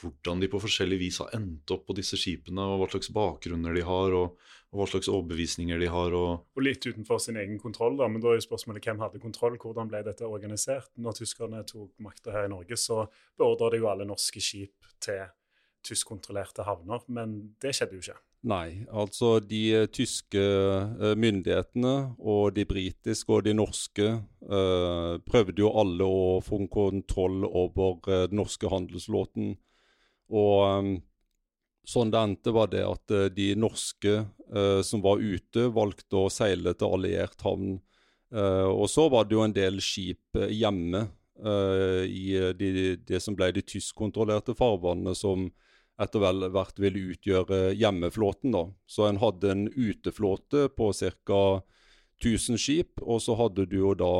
Hvordan 0.00 0.40
de 0.40 0.48
på 0.48 0.62
forskjellig 0.62 1.00
vis 1.02 1.18
har 1.20 1.34
endt 1.36 1.70
opp 1.74 1.84
på 1.88 1.96
disse 1.98 2.16
skipene, 2.16 2.64
og 2.64 2.80
hva 2.80 2.90
slags 2.94 3.12
bakgrunner 3.12 3.76
de 3.76 3.84
har. 3.84 4.16
og 4.16 4.38
og 4.70 4.78
hva 4.78 4.86
slags 4.86 5.10
overbevisninger 5.10 5.80
de 5.82 5.88
har. 5.90 6.14
Og, 6.14 6.46
og 6.54 6.62
litt 6.62 6.86
utenfor 6.86 7.18
sin 7.22 7.38
egen 7.40 7.58
kontroll, 7.62 7.96
da. 7.98 8.06
Men 8.10 8.22
da 8.22 8.30
er 8.30 8.38
jo 8.38 8.46
spørsmålet 8.46 8.86
hvem 8.86 9.02
hadde 9.02 9.22
kontroll? 9.22 9.58
Hvordan 9.58 9.90
ble 9.90 10.04
dette 10.06 10.28
organisert? 10.28 10.92
Når 10.94 11.18
tyskerne 11.18 11.64
tok 11.66 11.90
makta 12.04 12.34
her 12.36 12.46
i 12.46 12.52
Norge, 12.52 12.78
så 12.78 13.02
beordra 13.38 13.72
de 13.72 13.82
jo 13.82 13.90
alle 13.90 14.06
norske 14.08 14.42
skip 14.42 14.92
til 15.02 15.26
tyskkontrollerte 15.86 16.66
havner, 16.66 17.02
men 17.08 17.38
det 17.62 17.72
skjedde 17.74 17.96
jo 17.96 18.04
ikke. 18.04 18.18
Nei, 18.40 18.86
altså 18.88 19.34
de 19.44 19.58
uh, 19.82 19.86
tyske 19.92 20.40
uh, 20.40 21.12
myndighetene 21.12 21.92
og 22.16 22.54
de 22.56 22.64
britiske 22.64 23.34
og 23.36 23.44
de 23.44 23.52
norske 23.52 24.06
eh, 24.08 25.14
prøvde 25.28 25.60
jo 25.60 25.72
alle 25.76 26.06
å 26.08 26.38
få 26.44 26.62
kontroll 26.72 27.44
over 27.44 28.00
den 28.30 28.40
norske 28.40 28.70
handelsflåten. 28.72 29.54
Og 30.32 30.56
eh, 30.70 30.90
Sånn 31.90 32.10
det 32.12 32.20
endte, 32.20 32.52
var 32.54 32.68
det 32.70 32.82
at 32.84 33.12
de 33.34 33.46
norske 33.58 34.10
eh, 34.20 34.80
som 34.84 35.00
var 35.02 35.18
ute, 35.18 35.64
valgte 35.74 36.20
å 36.20 36.28
seile 36.30 36.74
til 36.76 36.92
alliert 36.92 37.40
havn. 37.42 37.78
Og 38.30 38.84
så 38.86 39.08
var 39.10 39.24
det 39.26 39.34
jo 39.34 39.42
en 39.42 39.54
del 39.56 39.80
skip 39.82 40.38
hjemme 40.54 41.00
i 42.06 42.26
de, 42.54 42.68
det 43.08 43.18
som 43.24 43.34
ble 43.34 43.48
de 43.56 43.64
tyskkontrollerte 43.66 44.54
farvannene, 44.54 45.16
som 45.18 45.48
etter 46.00 46.48
hvert 46.54 46.80
ville 46.80 47.12
utgjøre 47.12 47.74
hjemmeflåten. 47.76 48.54
da. 48.54 48.64
Så 48.86 49.08
en 49.08 49.20
hadde 49.20 49.52
en 49.52 49.66
uteflåte 49.68 50.68
på 50.76 50.92
ca. 50.96 51.42
1000 52.20 52.58
skip, 52.60 53.00
og 53.00 53.22
så 53.24 53.32
hadde 53.32 53.64
du 53.64 53.78
jo 53.78 53.94
da 53.96 54.12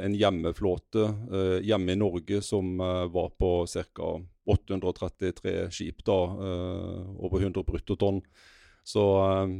en 0.00 0.14
hjemmeflåte 0.16 1.02
hjemme 1.60 1.92
i 1.92 1.98
Norge 2.00 2.38
som 2.40 2.78
var 2.80 3.34
på 3.36 3.50
ca. 3.68 4.14
833 4.46 5.70
skip, 5.74 6.04
da, 6.06 6.18
uh, 6.38 7.16
over 7.18 7.42
100 7.42 7.64
bruttotonn. 7.66 8.22
Så 8.86 9.02
uh, 9.18 9.56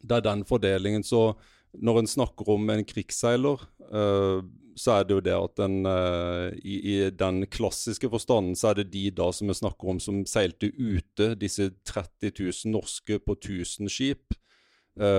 det 0.00 0.18
er 0.18 0.26
den 0.26 0.44
fordelingen. 0.48 1.04
Så 1.06 1.34
når 1.80 2.02
en 2.02 2.10
snakker 2.10 2.52
om 2.52 2.68
en 2.72 2.84
krigsseiler, 2.84 3.64
uh, 3.92 4.44
så 4.80 4.94
er 4.96 5.06
det 5.06 5.16
jo 5.16 5.22
det 5.24 5.34
at 5.36 5.58
den 5.60 5.74
i, 5.84 6.76
i, 6.94 6.94
den 7.12 7.42
klassiske 7.52 8.08
forstanden 8.08 8.54
så 8.56 8.70
er 8.70 8.78
det 8.80 8.86
de 8.94 9.02
da 9.12 9.26
som 9.36 9.50
vi 9.50 9.56
snakker 9.58 9.92
om 9.92 10.00
som 10.00 10.22
seilte 10.24 10.70
ute, 10.78 11.34
disse 11.36 11.66
30 11.84 12.32
000 12.32 12.72
norske 12.72 13.18
på 13.20 13.36
1000 13.36 13.92
skip. 13.92 14.38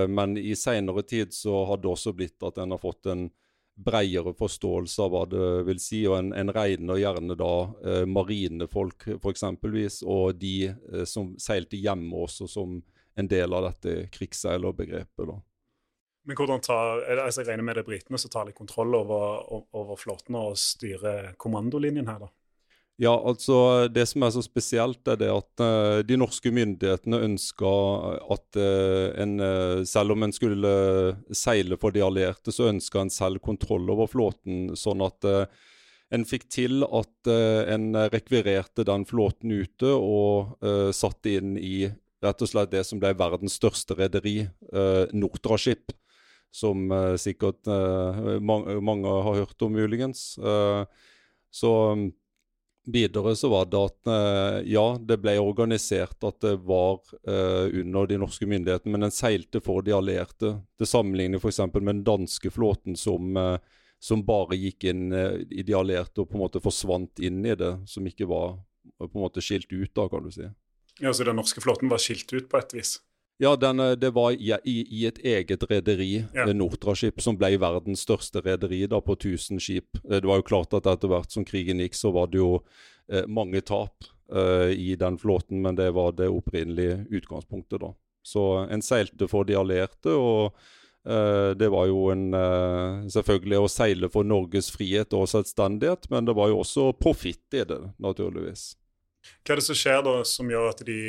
men 0.08 0.34
i 0.36 0.56
seinere 0.58 1.02
tid 1.02 1.32
så 1.34 1.64
har 1.70 1.78
det 1.78 1.92
også 1.92 2.12
blitt 2.12 2.42
at 2.42 2.58
en 2.58 2.74
har 2.74 2.82
fått 2.82 3.06
en 3.06 3.28
bredere 3.74 4.34
forståelse 4.36 5.02
av 5.02 5.12
hva 5.12 5.22
det 5.30 5.46
vil 5.68 5.80
si. 5.80 6.02
og 6.08 6.18
En, 6.18 6.32
en 6.36 6.52
regner 6.54 7.00
gjerne 7.00 7.36
da 7.38 7.52
eh, 7.84 8.04
marinefolk 8.08 9.08
eksempelvis 9.16 10.02
og 10.02 10.36
de 10.40 10.72
eh, 10.72 11.06
som 11.08 11.32
seilte 11.40 11.80
hjemme 11.80 12.24
også 12.26 12.48
som 12.50 12.80
en 13.18 13.28
del 13.28 13.52
av 13.52 13.70
dette 13.70 14.08
krigsseilerbegrepet. 14.12 15.26
da. 15.28 15.38
Men 16.28 16.38
hvordan 16.38 16.62
tar, 16.62 17.02
altså 17.18 17.42
Jeg 17.42 17.48
regner 17.50 17.66
med 17.66 17.76
det 17.76 17.82
er 17.82 17.88
britene 17.88 18.20
som 18.20 18.30
tar 18.30 18.46
litt 18.46 18.58
kontroll 18.58 18.94
over, 18.94 19.42
over 19.74 19.98
flåten 19.98 20.38
og 20.38 20.54
styrer 20.60 21.32
kommandolinjen 21.42 22.10
her, 22.10 22.22
da? 22.26 22.30
Ja, 23.00 23.14
altså 23.16 23.88
Det 23.88 24.04
som 24.06 24.22
er 24.22 24.32
så 24.34 24.42
spesielt, 24.44 25.00
er 25.08 25.18
det 25.18 25.30
at 25.32 25.62
uh, 25.64 26.00
de 26.06 26.18
norske 26.20 26.52
myndighetene 26.52 27.22
ønska 27.26 27.72
at 28.34 28.58
uh, 28.60 29.08
en 29.22 29.38
uh, 29.40 29.82
Selv 29.88 30.14
om 30.14 30.22
en 30.26 30.34
skulle 30.34 30.72
seile 31.34 31.78
for 31.80 31.94
de 31.94 32.04
allierte, 32.04 32.52
så 32.52 32.68
ønska 32.70 33.00
en 33.02 33.12
selv 33.12 33.42
kontroll 33.42 33.90
over 33.90 34.10
flåten. 34.10 34.76
Sånn 34.78 35.02
at 35.04 35.26
en 36.12 36.26
fikk 36.28 36.44
til 36.52 36.84
at 36.84 37.28
en 37.72 37.96
rekvirerte 38.12 38.84
den 38.84 39.06
flåten 39.08 39.54
ute 39.64 39.88
og 39.96 40.58
satte 40.92 41.32
inn 41.38 41.54
i 41.56 41.86
rett 42.22 42.44
og 42.44 42.50
slett 42.50 42.74
det 42.74 42.82
som 42.84 43.00
ble 43.00 43.14
verdens 43.16 43.56
største 43.56 43.96
rederi, 43.96 44.42
Nortraship. 45.16 45.94
Som 46.52 46.90
sikkert 47.16 47.64
mange, 48.44 48.74
mange 48.84 49.08
har 49.08 49.38
hørt 49.38 49.62
om, 49.64 49.72
muligens. 49.72 50.34
så 51.48 51.70
Videre 52.84 53.36
så 53.36 53.48
var 53.48 53.68
det 53.70 53.78
at 53.78 54.08
eh, 54.10 54.56
ja, 54.74 54.96
det 54.98 55.20
ble 55.22 55.36
organisert 55.38 56.24
at 56.26 56.40
det 56.42 56.56
var 56.66 56.98
uh, 57.28 57.68
under 57.78 58.08
de 58.10 58.18
norske 58.18 58.46
myndighetene, 58.50 58.96
men 58.96 59.06
den 59.06 59.14
seilte 59.14 59.60
for 59.62 59.86
de 59.86 59.94
allierte. 59.94 60.56
Til 60.78 60.90
sammenligning 60.90 61.38
f.eks. 61.38 61.60
med 61.76 61.92
den 61.92 62.02
danske 62.06 62.50
flåten 62.50 62.98
som 62.98 63.38
uh, 63.38 63.54
som 64.02 64.24
bare 64.26 64.58
gikk 64.58 64.88
inn 64.90 65.12
i 65.14 65.62
de 65.62 65.74
allierte 65.78 66.24
og 66.24 66.32
på 66.32 66.34
en 66.34 66.40
måte 66.42 66.58
forsvant 66.58 67.20
inn 67.22 67.44
i 67.46 67.52
det, 67.54 67.70
som 67.86 68.02
ikke 68.02 68.26
var 68.26 68.56
på 68.98 69.06
en 69.06 69.22
måte 69.22 69.38
skilt 69.38 69.70
ut 69.70 69.92
da, 69.94 70.08
kan 70.10 70.26
du 70.26 70.32
si. 70.34 70.48
Ja, 70.98 71.12
Så 71.14 71.22
den 71.22 71.38
norske 71.38 71.62
flåten 71.62 71.86
var 71.86 72.02
skilt 72.02 72.32
ut 72.34 72.48
på 72.50 72.58
et 72.58 72.74
vis? 72.74 72.96
Ja, 73.42 73.56
den, 73.58 73.82
det 73.98 74.12
var 74.14 74.36
i, 74.36 74.52
i, 74.70 75.00
et 75.08 75.18
eget 75.18 75.64
rederi, 75.66 76.24
Ja. 76.34 76.44
Nortraship, 76.54 77.18
som 77.20 77.34
ble 77.36 77.56
verdens 77.58 78.04
største 78.06 78.38
rederi 78.44 78.84
på 78.86 79.16
1000 79.16 79.58
skip. 79.58 79.98
Eh, 80.04 80.20
Det 80.20 80.28
var 80.28 80.38
jo 80.38 80.46
klart 80.46 80.74
at 80.78 80.86
etter 80.86 81.10
hvert 81.10 81.32
som 81.34 81.44
krigen 81.44 81.82
gikk, 81.82 81.96
så 81.98 82.12
var 82.14 82.30
det 82.30 82.38
jo 82.38 82.60
eh, 83.10 83.26
mange 83.26 83.60
tap 83.60 84.06
eh, 84.30 84.70
i 84.70 84.94
den 84.94 85.18
flåten, 85.18 85.60
men 85.62 85.74
det 85.74 85.90
var 85.90 86.12
det 86.12 86.28
opprinnelige 86.30 87.06
utgangspunktet, 87.10 87.80
da. 87.82 87.90
Så 88.22 88.68
en 88.70 88.82
seilte 88.82 89.26
for 89.26 89.42
de 89.44 89.58
allierte, 89.58 90.14
og 90.14 90.54
eh, 91.02 91.50
det 91.58 91.66
var 91.74 91.90
jo 91.90 92.06
en 92.14 92.28
eh, 92.38 93.08
Selvfølgelig 93.10 93.58
å 93.58 93.66
seile 93.74 94.08
for 94.12 94.22
Norges 94.22 94.70
frihet 94.70 95.12
og 95.18 95.26
selvstendighet, 95.26 96.06
men 96.14 96.30
det 96.30 96.38
var 96.38 96.54
jo 96.54 96.62
også 96.62 96.92
profitt 96.94 97.58
i 97.58 97.66
det, 97.66 97.82
naturligvis. 97.98 98.76
Hva 99.42 99.54
er 99.56 99.58
det 99.58 99.66
som 99.66 99.78
skjer 99.82 100.02
da 100.06 100.16
som 100.26 100.50
gjør 100.50 100.70
at 100.70 100.86
de 100.86 101.00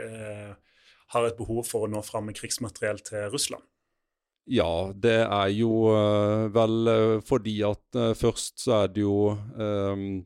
eh, 0.00 0.52
har 1.12 1.28
et 1.28 1.38
behov 1.38 1.64
for 1.68 1.86
å 1.86 1.92
nå 1.92 2.02
fram 2.06 2.28
med 2.28 2.38
krigsmateriell 2.38 3.02
til 3.04 3.28
Russland? 3.32 3.64
Ja, 4.50 4.90
det 4.94 5.20
er 5.22 5.50
jo 5.54 5.92
eh, 5.94 6.48
vel 6.50 6.90
eh, 6.90 7.20
fordi 7.22 7.60
at 7.66 7.98
eh, 7.98 8.10
først 8.18 8.64
så 8.64 8.80
er 8.80 8.90
det 8.90 9.04
jo 9.04 9.30
um, 9.30 10.24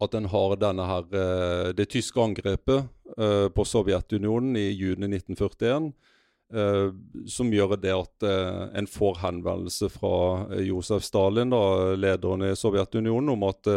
at 0.00 0.16
en 0.16 0.28
har 0.28 0.56
denne 0.60 0.84
her 0.84 1.72
Det 1.72 1.86
tyske 1.88 2.20
angrepet 2.20 2.84
uh, 3.16 3.48
på 3.48 3.64
Sovjetunionen 3.64 4.58
i 4.60 4.66
juni 4.76 5.08
1941. 5.08 5.86
Uh, 6.52 6.92
som 7.26 7.48
gjør 7.48 7.78
det 7.80 7.94
at 7.94 8.26
uh, 8.28 8.68
en 8.76 8.86
får 8.86 9.22
henvendelse 9.22 9.88
fra 9.94 10.52
Josef 10.60 11.00
Stalin, 11.02 11.48
da, 11.48 11.96
lederen 11.96 12.44
i 12.44 12.52
Sovjetunionen, 12.52 13.32
om 13.32 13.48
at 13.48 13.72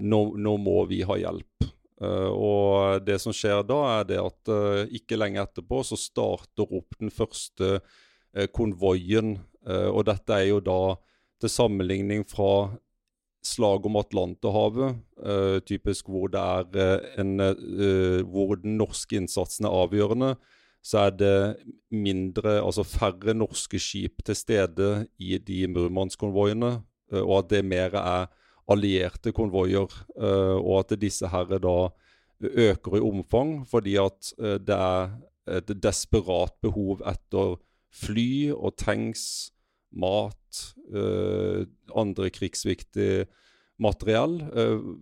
nå, 0.00 0.20
nå 0.38 0.52
må 0.62 0.78
vi 0.88 1.02
ha 1.04 1.18
hjelp. 1.18 1.66
Eh, 1.98 2.30
og 2.30 3.02
det 3.06 3.18
som 3.22 3.34
skjer 3.34 3.64
da, 3.66 3.78
er 3.98 4.08
det 4.08 4.18
at 4.22 4.52
eh, 4.54 4.96
ikke 5.00 5.18
lenge 5.18 5.42
etterpå 5.42 5.82
så 5.86 5.98
starter 5.98 6.68
opp 6.78 6.98
den 7.00 7.10
første 7.14 7.78
eh, 7.78 8.50
konvoien. 8.54 9.38
og 9.68 10.06
dette 10.06 10.32
er 10.32 10.46
jo 10.48 10.60
da 10.64 10.96
til 11.42 11.50
sammenligning 11.52 12.22
fra 12.24 12.70
slag 13.44 13.84
om 13.84 13.98
Atlanterhavet, 14.00 14.96
typisk 15.68 16.08
hvor 16.08 16.30
det 16.32 16.40
er 16.40 17.02
en 17.20 17.34
hvor 18.30 18.56
den 18.62 18.78
norske 18.80 19.18
innsatsen 19.18 19.68
er 19.68 19.76
avgjørende, 19.82 20.30
så 20.80 21.02
er 21.02 21.12
det 21.20 21.36
mindre, 21.92 22.62
altså 22.62 22.86
færre 22.86 23.34
norske 23.36 23.76
skip 23.82 24.24
til 24.24 24.38
stede 24.38 24.88
i 25.20 25.36
de 25.36 25.66
Murmansk-konvoiene, 25.68 26.78
og 27.20 27.34
at 27.42 27.52
det 27.52 27.64
mer 27.68 27.98
er 28.00 28.30
allierte 28.68 29.32
konvoier, 29.36 29.88
eh, 30.18 30.56
og 30.58 30.84
at 30.84 30.98
disse 31.00 31.28
her 31.32 31.56
da 31.58 31.78
øker 32.38 32.98
i 32.98 33.02
omfang 33.02 33.64
fordi 33.66 33.96
at 33.98 34.32
eh, 34.38 34.58
det 34.60 34.76
er 34.76 35.16
et 35.58 35.72
desperat 35.82 36.52
behov 36.62 37.00
etter 37.08 37.56
fly 37.94 38.52
og 38.52 38.76
tanks, 38.76 39.50
mat, 39.96 40.74
eh, 40.92 41.64
andre 41.96 42.28
krigsviktig 42.30 43.26
materiell, 43.78 44.40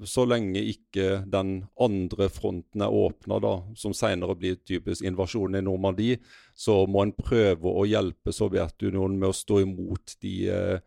så 0.05 0.27
lenge 0.29 0.61
ikke 0.61 1.23
den 1.33 1.63
andre 1.81 2.27
fronten 2.29 2.83
er 2.85 2.93
åpna, 2.93 3.39
som 3.75 3.95
senere 3.97 4.37
blir 4.37 4.59
typisk 4.69 5.01
invasjonen 5.01 5.63
i 5.63 5.65
Normandie, 5.65 6.19
så 6.55 6.83
må 6.85 7.07
en 7.07 7.15
prøve 7.17 7.73
å 7.73 7.87
hjelpe 7.89 8.35
Sovjetunionen 8.37 9.17
med 9.17 9.33
å 9.33 9.37
stå 9.37 9.63
imot 9.65 10.19
de 10.21 10.35
eh, 10.53 10.85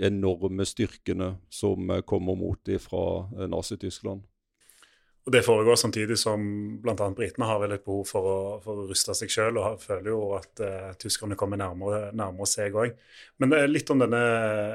enorme 0.00 0.64
styrkene 0.66 1.34
som 1.48 1.90
eh, 1.90 2.00
kommer 2.00 2.34
mot 2.34 2.64
dem 2.64 2.80
fra 2.80 3.28
eh, 3.38 3.48
Nazi-Tyskland. 3.48 4.22
Og 5.26 5.32
Det 5.32 5.42
foregår 5.44 5.76
samtidig 5.76 6.16
som 6.18 6.40
bl.a. 6.80 7.10
britene 7.12 7.44
har 7.44 7.58
vel 7.60 7.74
et 7.76 7.84
behov 7.84 8.06
for 8.08 8.24
å, 8.26 8.36
for 8.64 8.78
å 8.80 8.86
ruste 8.88 9.12
seg 9.14 9.28
sjøl, 9.30 9.58
og 9.60 9.82
føler 9.82 10.08
jo 10.08 10.20
at 10.38 10.62
uh, 10.64 10.86
tyskerne 10.98 11.36
kommer 11.38 11.60
nærmere, 11.60 12.06
nærmere 12.16 12.48
seg 12.48 12.78
òg. 12.80 12.94
Men 13.36 13.52
er 13.52 13.68
litt 13.68 13.92
om 13.92 14.00
denne, 14.00 14.22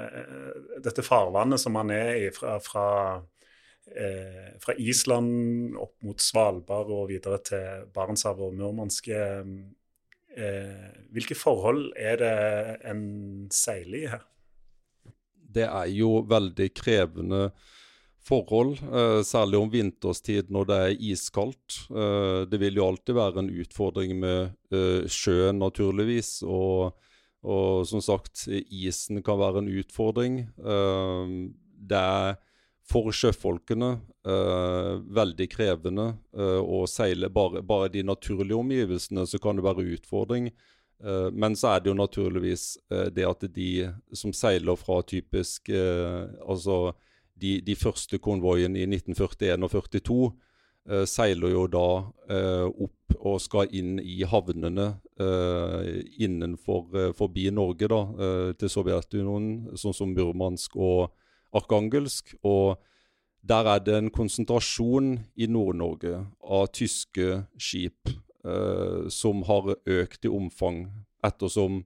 uh, 0.06 0.78
dette 0.86 1.04
farvannet 1.04 1.60
som 1.60 1.74
man 1.74 1.90
er 1.92 2.28
i 2.28 2.30
fra, 2.36 2.60
fra, 2.62 2.86
fra 4.62 4.78
Island 4.78 5.76
opp 5.82 5.98
mot 6.06 6.22
Svalbard 6.22 6.94
og 6.94 7.10
videre 7.10 7.42
til 7.50 7.90
Barentshavet 7.98 8.46
og 8.46 8.56
Murmansk. 8.62 9.10
Hvilke 11.18 11.38
forhold 11.42 11.90
er 11.98 12.22
det 12.22 12.34
en 12.94 13.04
seiler 13.54 13.98
i 14.04 14.08
her? 14.14 14.26
Det 15.56 15.66
er 15.66 15.90
jo 15.96 16.20
veldig 16.30 16.70
krevende 16.76 17.50
forhold, 18.26 18.80
eh, 18.82 19.22
særlig 19.26 19.60
om 19.60 19.72
vinterstid 19.72 20.50
når 20.54 20.70
det 20.70 20.78
er 20.84 21.04
iskaldt. 21.12 21.82
Eh, 21.92 22.46
det 22.50 22.60
vil 22.62 22.80
jo 22.80 22.88
alltid 22.90 23.18
være 23.18 23.44
en 23.44 23.52
utfordring 23.54 24.16
med 24.20 24.56
eh, 24.74 25.06
sjøen, 25.12 25.60
naturligvis. 25.62 26.40
Og, 26.44 26.96
og 27.46 27.86
som 27.86 28.02
sagt, 28.02 28.48
isen 28.50 29.22
kan 29.26 29.40
være 29.42 29.62
en 29.62 29.72
utfordring. 29.82 30.42
Eh, 30.58 31.38
det 31.86 32.02
er 32.02 32.38
for 32.86 33.10
sjøfolkene 33.14 33.96
eh, 34.30 34.92
veldig 35.18 35.48
krevende 35.50 36.12
eh, 36.38 36.62
å 36.62 36.84
seile 36.90 37.32
bare, 37.34 37.64
bare 37.66 37.90
de 37.94 38.04
naturlige 38.06 38.58
omgivelsene, 38.58 39.26
så 39.26 39.42
kan 39.42 39.58
det 39.58 39.66
være 39.66 39.88
utfordring. 39.98 40.52
Eh, 41.04 41.32
men 41.32 41.56
så 41.56 41.76
er 41.76 41.84
det 41.84 41.92
jo 41.92 41.98
naturligvis 42.00 42.78
eh, 42.92 43.10
det 43.12 43.28
at 43.28 43.44
de 43.56 43.70
som 44.16 44.34
seiler 44.34 44.78
fra 44.80 45.02
typisk 45.04 45.70
eh, 45.70 46.24
Altså 46.48 46.96
de, 47.36 47.60
de 47.62 47.76
første 47.76 48.18
konvoiene 48.18 48.80
i 48.80 48.88
1941 48.88 49.64
og 49.64 49.72
42 49.74 50.20
eh, 50.88 51.04
seiler 51.10 51.52
jo 51.52 51.66
da 51.68 51.88
opp 52.72 53.18
og 53.20 53.42
skal 53.44 53.72
inn 53.76 53.98
i 54.00 54.24
havnene 54.28 54.86
innenfor 56.20 57.14
forbi 57.16 57.46
Norge, 57.54 57.88
da, 57.88 58.00
til 58.60 58.72
Sovjetunionen, 58.72 59.78
sånn 59.78 59.96
som 59.96 60.12
Murmansk 60.16 60.76
og 60.76 61.14
Arkangelsk. 61.56 62.34
Og 62.44 62.76
der 63.46 63.70
er 63.72 63.84
det 63.86 63.96
en 63.98 64.12
konsentrasjon 64.14 65.14
i 65.38 65.48
Nord-Norge 65.48 66.26
av 66.44 66.68
tyske 66.76 67.46
skip 67.62 68.12
som 69.10 69.40
har 69.48 69.72
økt 69.90 70.28
i 70.28 70.30
omfang 70.30 70.84
ettersom 71.26 71.80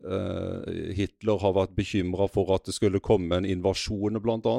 eh, 0.00 0.92
Hitler 0.96 1.42
har 1.42 1.56
vært 1.56 1.74
bekymra 1.76 2.28
for 2.32 2.54
at 2.54 2.64
det 2.68 2.76
skulle 2.76 3.02
komme 3.04 3.36
en 3.36 3.48
invasjon, 3.48 4.16
bl.a. 4.22 4.54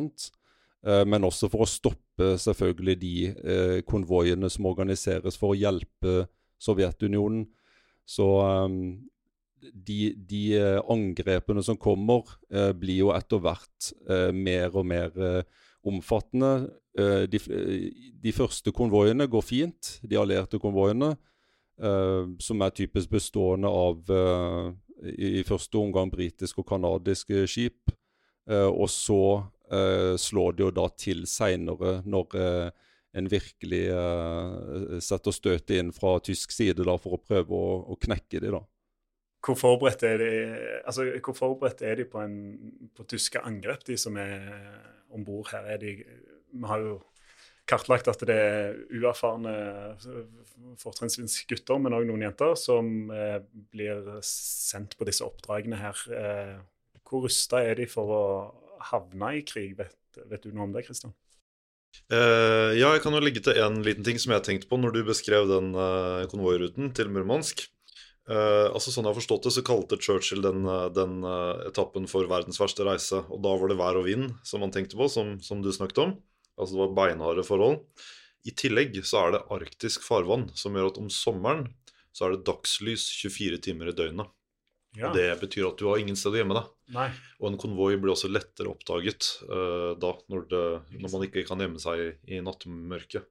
Uh, 0.79 1.03
men 1.09 1.25
også 1.27 1.49
for 1.51 1.65
å 1.65 1.67
stoppe 1.67 2.35
selvfølgelig 2.39 2.93
de 3.01 3.15
uh, 3.33 3.79
konvoiene 3.89 4.47
som 4.53 4.69
organiseres 4.69 5.35
for 5.39 5.51
å 5.51 5.57
hjelpe 5.59 6.27
Sovjetunionen. 6.61 7.47
Så 8.07 8.27
um, 8.45 8.99
de, 9.61 10.13
de 10.15 10.43
eh, 10.57 10.79
angrepene 10.89 11.63
som 11.63 11.77
kommer, 11.79 12.27
eh, 12.51 12.71
blir 12.75 13.03
jo 13.03 13.13
etter 13.15 13.41
hvert 13.43 13.91
eh, 14.09 14.29
mer 14.35 14.75
og 14.75 14.87
mer 14.87 15.15
eh, 15.15 15.41
omfattende. 15.87 16.69
Eh, 16.97 17.25
de, 17.31 17.41
de 18.23 18.33
første 18.35 18.73
konvoiene 18.75 19.27
går 19.29 19.45
fint, 19.45 19.91
de 20.03 20.19
allierte 20.19 20.59
konvoiene, 20.61 21.13
eh, 21.79 22.25
som 22.43 22.61
er 22.61 22.75
typisk 22.75 23.09
bestående 23.15 23.71
av 23.71 24.11
uh, 24.11 24.69
i, 25.05 25.39
i 25.39 25.43
første 25.47 25.79
omgang 25.79 26.11
britiske 26.11 26.61
og 26.61 26.67
canadiske 26.69 27.47
skip. 27.47 27.95
Uh, 28.49 28.67
og 28.67 28.89
så 28.89 29.21
eh, 29.71 30.15
slår 30.17 30.55
det 30.55 30.63
jo 30.63 30.71
da 30.73 30.87
til 30.97 31.25
seinere, 31.29 31.99
når 32.09 32.37
eh, 32.39 32.87
en 33.19 33.29
virkelig 33.31 33.83
eh, 33.93 34.97
setter 35.03 35.33
støtet 35.33 35.75
inn 35.79 35.93
fra 35.95 36.17
tysk 36.23 36.53
side 36.53 36.85
da, 36.85 36.97
for 37.01 37.17
å 37.17 37.21
prøve 37.21 37.55
å, 37.55 37.79
å 37.93 37.97
knekke 38.01 38.41
de 38.43 38.53
da. 38.53 38.63
Hvor 39.45 39.55
forberedt 39.55 40.03
er 40.03 40.19
de, 40.19 40.31
altså, 40.83 41.05
hvor 41.23 41.37
forberedt 41.37 41.83
er 41.87 42.01
de 42.01 42.07
på, 42.11 42.19
en, 42.21 42.35
på 42.95 43.05
tyske 43.07 43.39
angrep, 43.47 43.85
de 43.87 43.95
som 43.97 44.17
er 44.19 44.49
om 45.15 45.23
bord 45.25 45.47
her? 45.53 45.69
Er 45.75 45.79
de, 45.81 45.93
vi 46.51 46.67
har 46.67 46.83
jo 46.83 46.97
kartlagt 47.69 48.09
at 48.11 48.23
det 48.27 48.35
er 48.35 48.75
uerfarne, 48.97 49.53
fortrinnsvis 50.81 51.43
gutter, 51.49 51.79
men 51.81 51.95
òg 51.97 52.07
noen 52.09 52.25
jenter, 52.27 52.55
som 52.59 53.09
eh, 53.13 53.39
blir 53.71 54.19
sendt 54.25 54.97
på 54.99 55.07
disse 55.07 55.25
oppdragene 55.25 55.79
her. 55.79 56.03
Eh, 56.09 56.57
hvor 57.09 57.25
rusta 57.25 57.63
er 57.65 57.79
de 57.79 57.87
for 57.89 58.13
å 58.13 58.23
havne 58.91 59.33
i 59.39 59.45
krig? 59.47 59.77
Vet, 59.79 59.97
vet 60.29 60.45
du 60.45 60.53
noe 60.53 60.67
om 60.67 60.75
det, 60.75 60.85
Kristian? 60.87 61.15
Eh, 62.09 62.71
ja, 62.77 62.91
jeg 62.93 63.01
kan 63.03 63.15
jo 63.15 63.21
legge 63.21 63.41
til 63.45 63.57
en 63.61 63.81
liten 63.85 64.05
ting 64.05 64.19
som 64.21 64.33
jeg 64.35 64.45
tenkte 64.45 64.69
på 64.69 64.77
når 64.77 64.95
du 64.95 65.03
beskrev 65.07 65.49
den 65.49 65.73
uh, 65.77 66.25
konvoiruten 66.29 66.93
til 66.97 67.09
Murmansk. 67.13 67.67
Uh, 68.29 68.69
altså 68.75 68.91
Sånn 68.93 69.07
jeg 69.07 69.15
har 69.15 69.17
forstått 69.17 69.47
det, 69.47 69.53
så 69.55 69.65
kalte 69.65 69.97
Churchill 69.97 70.43
den, 70.45 70.61
eh, 70.69 70.87
den 70.93 71.23
uh, 71.25 71.65
etappen 71.65 72.05
for 72.09 72.29
verdens 72.29 72.59
verste 72.61 72.85
reise. 72.85 73.23
Og 73.33 73.41
da 73.45 73.55
var 73.57 73.71
det 73.71 73.79
vær 73.79 73.97
og 73.97 74.05
vind 74.05 74.35
som 74.45 74.61
han 74.65 74.73
tenkte 74.73 74.99
på, 74.99 75.07
som, 75.09 75.37
som 75.41 75.63
du 75.65 75.71
snakket 75.73 76.03
om. 76.03 76.13
Altså 76.59 76.75
det 76.75 76.83
var 76.83 76.97
beinharde 76.97 77.45
forhold. 77.47 77.79
I 78.47 78.53
tillegg 78.55 78.97
så 79.07 79.25
er 79.25 79.35
det 79.35 79.45
arktisk 79.55 80.03
farvann, 80.05 80.49
som 80.55 80.75
gjør 80.75 80.91
at 80.93 80.99
om 81.01 81.09
sommeren 81.11 81.67
så 82.15 82.25
er 82.25 82.35
det 82.35 82.45
dagslys 82.47 83.07
24 83.21 83.61
timer 83.63 83.91
i 83.91 83.95
døgnet. 83.95 84.31
Ja. 84.97 85.11
Det 85.13 85.27
betyr 85.43 85.67
at 85.67 85.77
du 85.77 85.85
har 85.85 85.99
ingen 86.01 86.17
sted 86.17 86.33
å 86.33 86.39
gjemme 86.39 86.57
deg. 86.57 86.69
Nei. 86.95 87.09
Og 87.39 87.51
en 87.51 87.59
konvoi 87.61 87.93
blir 88.01 88.15
også 88.15 88.31
lettere 88.31 88.71
oppdaget 88.71 89.27
uh, 89.45 89.93
da, 90.01 90.15
når, 90.31 90.47
det, 90.49 90.63
når 90.97 91.13
man 91.13 91.25
ikke 91.27 91.45
kan 91.47 91.61
gjemme 91.61 91.81
seg 91.81 92.01
i, 92.01 92.09
i 92.37 92.41
nattmørket. 92.43 93.27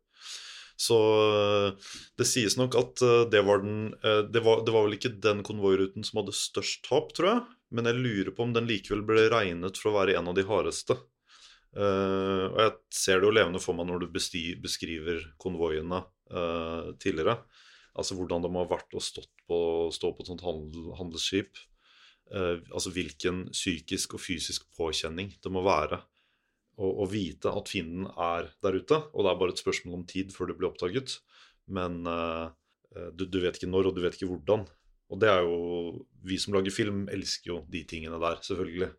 Så 0.79 0.95
eh, 0.95 1.89
det 2.15 2.27
sies 2.31 2.55
nok 2.55 2.77
at 2.79 3.01
eh, 3.03 3.25
det 3.33 3.41
var 3.43 3.65
den 3.65 3.89
det, 4.31 4.45
var, 4.45 4.61
det 4.63 4.71
var 4.71 4.85
vel 4.87 4.95
ikke 4.95 5.11
den 5.19 5.41
konvoiruten 5.43 6.07
som 6.07 6.21
hadde 6.21 6.37
størst 6.39 6.85
tap, 6.87 7.11
tror 7.17 7.29
jeg. 7.33 7.41
Men 7.75 7.91
jeg 7.91 7.99
lurer 7.99 8.31
på 8.31 8.45
om 8.47 8.53
den 8.55 8.69
likevel 8.71 9.03
ble 9.09 9.25
regnet 9.33 9.81
for 9.81 9.91
å 9.91 9.97
være 9.97 10.15
en 10.21 10.31
av 10.31 10.37
de 10.39 10.45
hardeste. 10.47 10.95
Eh, 11.77 12.45
og 12.49 12.59
jeg 12.63 12.75
ser 12.95 13.21
det 13.21 13.29
jo 13.29 13.35
levende 13.35 13.61
for 13.63 13.77
meg 13.77 13.89
når 13.89 14.05
du 14.05 14.13
beskriver 14.13 15.25
konvoiene 15.41 16.03
uh, 16.33 16.95
tidligere. 17.01 17.39
Altså 17.99 18.17
hvordan 18.17 18.45
det 18.45 18.51
må 18.53 18.63
ha 18.63 18.71
vært 18.71 18.95
å 18.95 19.03
stått 19.03 19.31
på, 19.49 19.59
stå 19.93 20.13
på 20.15 20.25
et 20.25 20.31
sånt 20.31 20.45
handel, 20.47 20.93
handelsskip. 20.99 21.61
Uh, 22.29 22.61
altså 22.73 22.93
hvilken 22.95 23.47
psykisk 23.53 24.17
og 24.17 24.25
fysisk 24.25 24.69
påkjenning 24.77 25.35
det 25.43 25.53
må 25.53 25.65
være 25.67 26.01
å, 26.79 27.09
vite 27.11 27.51
at 27.51 27.71
fienden 27.71 28.07
er 28.07 28.53
der 28.63 28.79
ute. 28.79 29.01
Og 29.13 29.27
det 29.27 29.33
er 29.33 29.39
bare 29.41 29.55
et 29.57 29.61
spørsmål 29.61 30.01
om 30.01 30.09
tid 30.09 30.31
før 30.31 30.53
det 30.53 30.59
blir 30.61 30.69
oppdaget. 30.71 31.17
Men 31.67 32.05
du, 33.19 33.25
du 33.27 33.41
vet 33.43 33.59
ikke 33.59 33.69
når, 33.69 33.89
og 33.91 33.97
du 33.97 34.05
vet 34.05 34.15
ikke 34.15 34.29
hvordan. 34.31 34.63
Og 35.11 35.19
det 35.19 35.27
er 35.33 35.43
jo 35.43 35.57
Vi 36.23 36.39
som 36.39 36.55
lager 36.55 36.71
film, 36.71 37.09
elsker 37.11 37.51
jo 37.51 37.57
de 37.73 37.83
tingene 37.83 38.21
der, 38.23 38.39
selvfølgelig. 38.47 38.93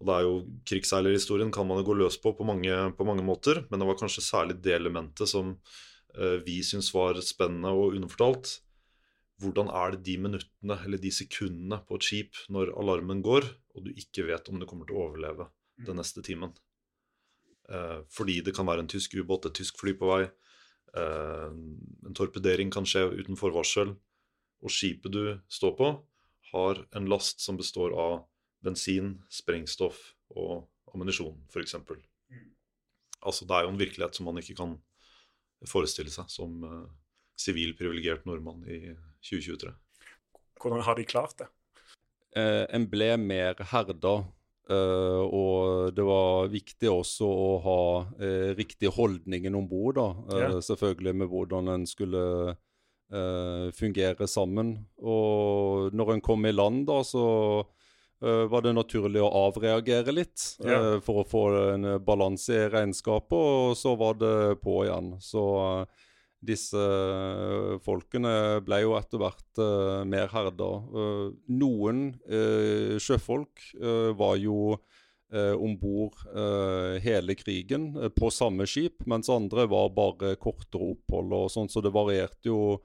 Og 0.00 0.08
det 0.08 0.16
er 0.16 0.24
jo 0.24 0.34
Krigsseilerhistorien 0.68 1.52
kan 1.52 1.68
man 1.68 1.82
jo 1.82 1.90
gå 1.90 1.98
løs 2.00 2.16
på 2.20 2.32
på 2.36 2.46
mange, 2.48 2.72
på 2.96 3.04
mange 3.04 3.24
måter, 3.24 3.66
men 3.68 3.82
det 3.82 3.88
var 3.88 3.98
kanskje 4.00 4.24
særlig 4.24 4.56
det 4.64 4.72
elementet 4.78 5.28
som 5.28 5.52
eh, 6.16 6.38
vi 6.46 6.62
syns 6.64 6.88
var 6.94 7.20
spennende 7.24 7.72
og 7.76 7.98
underfortalt. 7.98 8.56
Hvordan 9.40 9.68
er 9.72 9.94
det 9.94 10.02
de 10.08 10.16
minuttene 10.20 10.78
eller 10.84 11.00
de 11.00 11.12
sekundene 11.12 11.82
på 11.88 12.00
et 12.00 12.08
skip 12.08 12.40
når 12.52 12.72
alarmen 12.80 13.20
går, 13.24 13.46
og 13.76 13.86
du 13.86 13.92
ikke 13.92 14.24
vet 14.28 14.48
om 14.48 14.60
du 14.60 14.68
kommer 14.68 14.88
til 14.88 14.96
å 14.96 15.06
overleve 15.10 15.50
den 15.84 16.00
neste 16.00 16.24
timen? 16.24 16.56
Eh, 17.68 18.00
fordi 18.08 18.40
det 18.44 18.56
kan 18.56 18.68
være 18.68 18.86
en 18.86 18.90
tysk 18.90 19.14
ubåt, 19.20 19.46
et 19.46 19.60
tysk 19.60 19.80
fly 19.80 19.94
på 20.00 20.08
vei. 20.10 20.22
Eh, 20.96 21.48
en 22.08 22.16
torpedering 22.16 22.72
kan 22.72 22.88
skje 22.88 23.04
uten 23.20 23.38
forvarsel. 23.38 23.94
Og 24.60 24.72
skipet 24.72 25.12
du 25.12 25.24
står 25.48 25.76
på, 25.76 25.92
har 26.52 26.82
en 26.96 27.06
last 27.08 27.40
som 27.40 27.56
består 27.56 27.94
av 27.96 28.24
bensin, 28.64 29.14
sprengstoff 29.32 29.98
og 30.36 30.66
ammunisjon, 30.94 31.36
f.eks. 31.50 31.76
Altså, 33.20 33.46
det 33.46 33.56
er 33.56 33.66
jo 33.66 33.74
en 33.74 33.80
virkelighet 33.80 34.16
som 34.16 34.28
man 34.30 34.40
ikke 34.40 34.56
kan 34.58 34.74
forestille 35.68 36.12
seg 36.12 36.28
som 36.32 36.64
sivilprivilegert 37.40 38.24
uh, 38.24 38.30
nordmann 38.30 38.64
i 38.68 38.94
2023. 39.24 39.72
Hvordan 40.60 40.84
har 40.86 40.96
de 40.96 41.08
klart 41.08 41.36
det? 41.40 41.48
Eh, 42.36 42.64
en 42.76 42.86
ble 42.88 43.14
mer 43.20 43.60
herda. 43.72 44.20
Uh, 44.70 45.24
og 45.26 45.90
det 45.96 46.04
var 46.06 46.50
viktig 46.52 46.88
også 46.92 47.26
å 47.26 47.48
ha 47.64 47.80
uh, 48.06 48.50
riktig 48.54 48.92
holdningen 48.94 49.56
om 49.58 49.66
bord. 49.68 49.98
Uh, 49.98 50.36
Yeah. 50.36 50.58
Selvfølgelig 50.64 51.16
med 51.22 51.32
hvordan 51.32 51.72
en 51.74 51.88
skulle 51.90 52.22
eh, 53.10 53.70
fungere 53.76 54.28
sammen. 54.28 54.74
Og 54.98 55.94
når 55.94 56.14
en 56.14 56.24
kom 56.24 56.46
i 56.46 56.54
land, 56.54 56.86
da, 56.88 57.00
så 57.06 57.24
eh, 57.60 57.68
var 58.52 58.62
det 58.66 58.74
naturlig 58.76 59.22
å 59.24 59.30
avreagere 59.48 60.12
litt 60.12 60.44
Ja. 60.64 60.76
eh, 60.96 61.00
for 61.00 61.22
å 61.22 61.26
få 61.28 61.42
en 61.74 61.84
eh, 61.94 61.98
balanse 61.98 62.52
i 62.52 62.68
regnskapet, 62.68 63.32
og 63.32 63.76
så 63.80 63.96
var 63.96 64.14
det 64.20 64.60
på 64.60 64.84
igjen. 64.84 65.14
Så 65.24 65.44
eh, 65.64 66.06
disse 66.40 66.80
eh, 66.80 67.78
folkene 67.84 68.60
ble 68.64 68.82
jo 68.84 68.94
etter 68.96 69.20
hvert 69.20 69.60
eh, 69.60 70.04
mer 70.08 70.28
herda. 70.32 70.70
Eh, 71.00 71.26
noen 71.52 72.06
eh, 72.28 72.96
sjøfolk 73.00 73.66
eh, 73.80 74.10
var 74.16 74.36
jo 74.40 74.76
uh, 75.32 75.54
om 75.62 75.76
bord 75.78 76.16
eh, 76.34 76.96
hele 77.04 77.36
krigen 77.38 77.92
eh, 77.96 78.08
på 78.10 78.30
samme 78.34 78.66
skip, 78.66 79.04
mens 79.06 79.28
andre 79.30 79.66
var 79.70 79.92
bare 79.94 80.32
kortere 80.42 80.88
opphold 80.96 81.32
og 81.36 81.50
sånn, 81.54 81.68
så 81.70 81.80
det 81.84 81.92
varierte 81.94 82.50
jo 82.50 82.80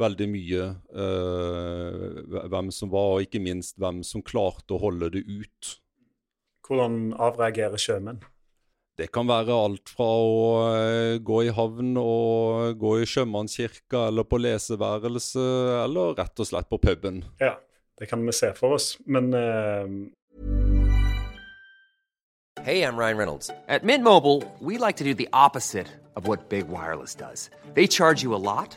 veldig 0.00 0.28
mye 0.28 0.68
eh, 0.92 2.46
hvem 2.52 2.70
som 2.74 2.92
var, 2.92 3.16
og 3.16 3.26
ikke 3.26 3.42
minst 3.42 3.78
hvem 3.80 4.02
som 4.06 4.24
klarte 4.24 4.76
å 4.76 4.82
holde 4.82 5.10
det 5.16 5.24
ut. 5.26 5.76
Hvordan 6.66 7.14
avreagerer 7.22 7.80
sjømenn? 7.80 8.24
Det 8.96 9.10
kan 9.12 9.28
være 9.28 9.52
alt 9.52 9.90
fra 9.92 10.06
å 10.08 10.36
eh, 10.72 11.18
gå 11.20 11.42
i 11.44 11.52
havn 11.52 11.98
og 12.00 12.78
gå 12.80 12.94
i 13.02 13.08
sjømannskirka 13.08 14.06
eller 14.08 14.24
på 14.24 14.40
leseværelse, 14.40 15.44
eller 15.84 16.14
rett 16.16 16.40
og 16.40 16.48
slett 16.48 16.70
på 16.72 16.80
puben. 16.80 17.20
Ja, 17.42 17.58
det 18.00 18.08
kan 18.08 18.24
vi 18.24 18.32
se 18.36 18.54
for 18.56 18.78
oss. 18.78 18.94
Men 19.04 19.34
eh, 19.36 19.90
Hey, 22.66 22.82
I'm 22.82 22.96
Ryan 22.96 23.16
Reynolds. 23.16 23.50
At 23.68 23.84
Mint 23.84 24.02
Mobile, 24.02 24.42
we 24.60 24.76
like 24.76 24.96
to 24.96 25.04
do 25.04 25.14
the 25.14 25.28
opposite 25.32 25.86
of 26.16 26.26
what 26.26 26.48
Big 26.48 26.66
Wireless 26.66 27.14
does. 27.14 27.50
They 27.74 27.86
charge 27.86 28.22
you 28.24 28.34
a 28.34 28.42
lot, 28.42 28.76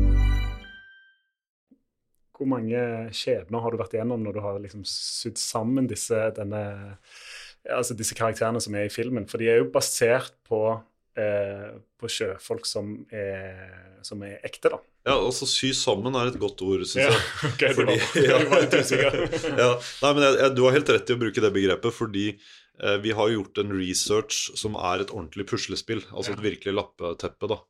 Hvor 2.41 2.49
mange 2.49 2.81
skjebner 3.13 3.61
har 3.61 3.71
du 3.71 3.77
vært 3.77 3.93
igjennom 3.93 4.23
når 4.25 4.33
du 4.39 4.41
har 4.41 4.55
liksom 4.63 4.81
sydd 4.89 5.37
sammen 5.37 5.85
disse, 5.89 6.17
denne, 6.39 6.61
altså 7.69 7.93
disse 7.97 8.17
karakterene 8.17 8.61
som 8.63 8.75
er 8.77 8.87
i 8.89 8.93
filmen? 8.93 9.27
For 9.29 9.37
de 9.41 9.51
er 9.53 9.59
jo 9.61 9.67
basert 9.73 10.33
på, 10.49 10.61
eh, 11.21 11.67
på 12.01 12.09
sjøfolk 12.09 12.65
som 12.65 12.95
er, 13.13 13.99
som 14.07 14.23
er 14.25 14.39
ekte, 14.47 14.73
da. 14.73 14.81
Ja, 15.05 15.15
altså 15.17 15.47
sy 15.49 15.71
sammen 15.73 16.13
er 16.17 16.29
et 16.29 16.35
godt 16.41 16.61
ord, 16.65 16.83
syns 16.85 17.07
Ja, 17.07 17.13
jeg. 17.13 17.51
ok, 17.53 17.63
du 17.77 17.85
var- 17.85 18.03
du 18.43 18.49
var 18.51 18.65
litt 18.65 18.75
usikker. 18.81 19.15
ja, 19.63 19.69
nei, 20.03 20.11
men 20.17 20.25
jeg, 20.27 20.35
jeg, 20.43 20.55
Du 20.57 20.63
har 20.67 20.75
helt 20.77 20.91
rett 20.97 21.09
i 21.09 21.15
å 21.17 21.21
bruke 21.23 21.41
det 21.45 21.53
begrepet, 21.55 21.95
fordi 21.97 22.27
eh, 22.35 22.97
vi 23.05 23.15
har 23.17 23.33
gjort 23.33 23.61
en 23.63 23.73
research 23.77 24.43
som 24.61 24.77
er 24.77 25.01
et 25.05 25.13
ordentlig 25.13 25.47
puslespill. 25.49 26.03
Altså 26.13 26.35
et 26.35 26.43
virkelig 26.45 26.75
lappeteppe, 26.77 27.49
da. 27.53 27.61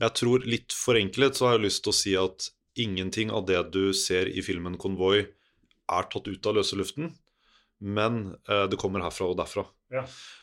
Jeg 0.00 0.14
tror 0.16 0.46
litt 0.48 0.72
forenklet 0.74 1.36
så 1.36 1.48
har 1.50 1.58
jeg 1.58 1.66
lyst 1.68 1.82
til 1.84 1.92
å 1.94 1.98
si 1.98 2.14
at 2.18 2.50
ingenting 2.78 3.32
av 3.34 3.46
det 3.48 3.62
du 3.74 3.92
ser 3.96 4.28
i 4.28 4.42
filmen 4.42 4.78
'Konvoi', 4.78 5.26
er 5.90 6.06
tatt 6.10 6.28
ut 6.28 6.46
av 6.46 6.54
løse 6.60 6.76
luften. 6.78 7.14
men 7.80 8.36
eh, 8.44 8.66
det 8.68 8.76
kommer 8.76 9.00
herfra 9.00 9.30
og 9.30 9.38
derfra. 9.38 9.62
Ja. 9.88 10.02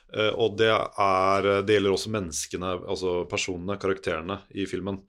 Eh, 0.09 0.31
og 0.41 0.55
det, 0.57 0.71
er, 0.73 1.47
det 1.61 1.75
gjelder 1.75 1.93
også 1.93 2.09
menneskene, 2.09 2.71
altså 2.89 3.11
personene, 3.29 3.77
karakterene 3.77 4.39
i 4.57 4.65
filmen. 4.65 5.03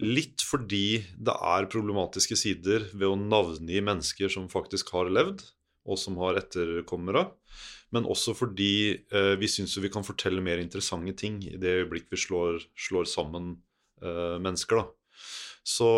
Litt 0.00 0.40
fordi 0.40 1.04
det 1.12 1.34
er 1.34 1.68
problematiske 1.68 2.38
sider 2.40 2.88
ved 2.94 3.04
å 3.10 3.18
navngi 3.20 3.84
mennesker 3.84 4.32
som 4.32 4.48
faktisk 4.48 4.94
har 4.96 5.12
levd, 5.12 5.44
og 5.84 6.00
som 6.00 6.16
har 6.22 6.40
etterkommere. 6.40 7.26
Men 7.94 8.08
også 8.10 8.32
fordi 8.34 8.96
eh, 9.12 9.34
vi 9.38 9.50
syns 9.50 9.76
vi 9.78 9.92
kan 9.92 10.06
fortelle 10.06 10.42
mer 10.42 10.62
interessante 10.62 11.14
ting 11.20 11.42
i 11.44 11.58
det 11.60 11.82
øyeblikk 11.82 12.08
vi 12.14 12.24
slår, 12.24 12.64
slår 12.88 13.10
sammen 13.10 13.58
eh, 14.02 14.38
mennesker. 14.42 14.80
da. 14.80 15.20
Så 15.64 15.90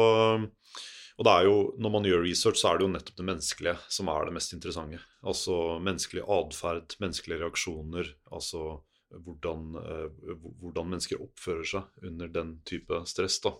og 1.16 1.24
det 1.24 1.32
er 1.32 1.46
jo, 1.48 1.60
når 1.80 1.92
man 1.94 2.04
gjør 2.04 2.26
research, 2.26 2.60
så 2.60 2.70
er 2.70 2.78
det 2.78 2.84
jo 2.84 2.92
nettopp 2.92 3.16
det 3.16 3.24
menneskelige 3.24 3.76
som 3.96 4.10
er 4.12 4.26
det 4.28 4.34
mest 4.36 4.52
interessante. 4.52 4.98
Altså 5.24 5.54
menneskelig 5.80 6.26
atferd, 6.28 6.96
menneskelige 7.00 7.40
reaksjoner. 7.40 8.10
Altså 8.36 8.82
hvordan, 9.24 9.70
eh, 9.80 10.34
hvordan, 10.60 10.90
mennesker 10.90 11.22
oppfører 11.22 11.64
seg 11.70 12.04
under 12.10 12.28
den 12.28 12.58
type 12.68 13.00
stress. 13.08 13.40
da. 13.40 13.54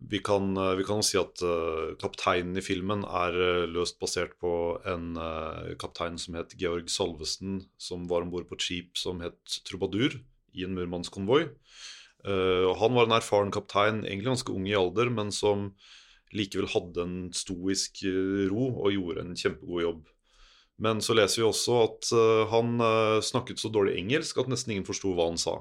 Vi 0.00 0.18
kan, 0.18 0.56
eh, 0.56 0.74
vi 0.76 0.84
kan 0.84 1.02
si 1.02 1.18
at 1.20 1.42
uh, 1.44 1.94
kapteinen 2.00 2.56
i 2.56 2.64
filmen 2.64 3.04
er 3.04 3.36
uh, 3.36 3.68
løst 3.68 3.98
basert 4.00 4.32
på 4.40 4.80
en 4.88 5.12
uh, 5.20 5.76
kaptein 5.78 6.16
som 6.18 6.34
het 6.34 6.56
Georg 6.56 6.88
Salvesen, 6.88 7.68
som 7.76 8.08
var 8.08 8.24
om 8.24 8.30
bord 8.32 8.48
på 8.48 8.56
et 8.56 8.64
skip 8.64 8.96
som 8.96 9.20
het 9.20 9.60
Trubadur 9.68 10.16
i 10.56 10.64
en 10.64 10.74
Murmansk-konvoi. 10.74 11.50
han 12.24 12.94
var 12.94 13.06
en 13.06 13.14
erfaren 13.16 13.50
kaptein, 13.50 14.02
egentlig 14.04 14.26
ganske 14.26 14.52
ung 14.52 14.66
i 14.68 14.74
alder, 14.76 15.08
men 15.08 15.30
som 15.32 15.70
likevel 16.36 16.70
hadde 16.70 17.04
en 17.04 17.18
stoisk 17.34 18.02
ro 18.50 18.70
og 18.84 18.94
gjorde 18.94 19.24
en 19.24 19.36
kjempegod 19.38 19.84
jobb. 19.84 20.02
Men 20.80 21.02
så 21.04 21.16
leser 21.16 21.42
vi 21.42 21.48
også 21.48 21.78
at 21.82 22.10
han 22.48 22.78
snakket 23.26 23.60
så 23.60 23.68
dårlig 23.68 23.98
engelsk 24.00 24.38
at 24.40 24.48
nesten 24.48 24.72
ingen 24.72 24.86
forsto 24.88 25.10
hva 25.12 25.26
han 25.28 25.36
sa. 25.40 25.58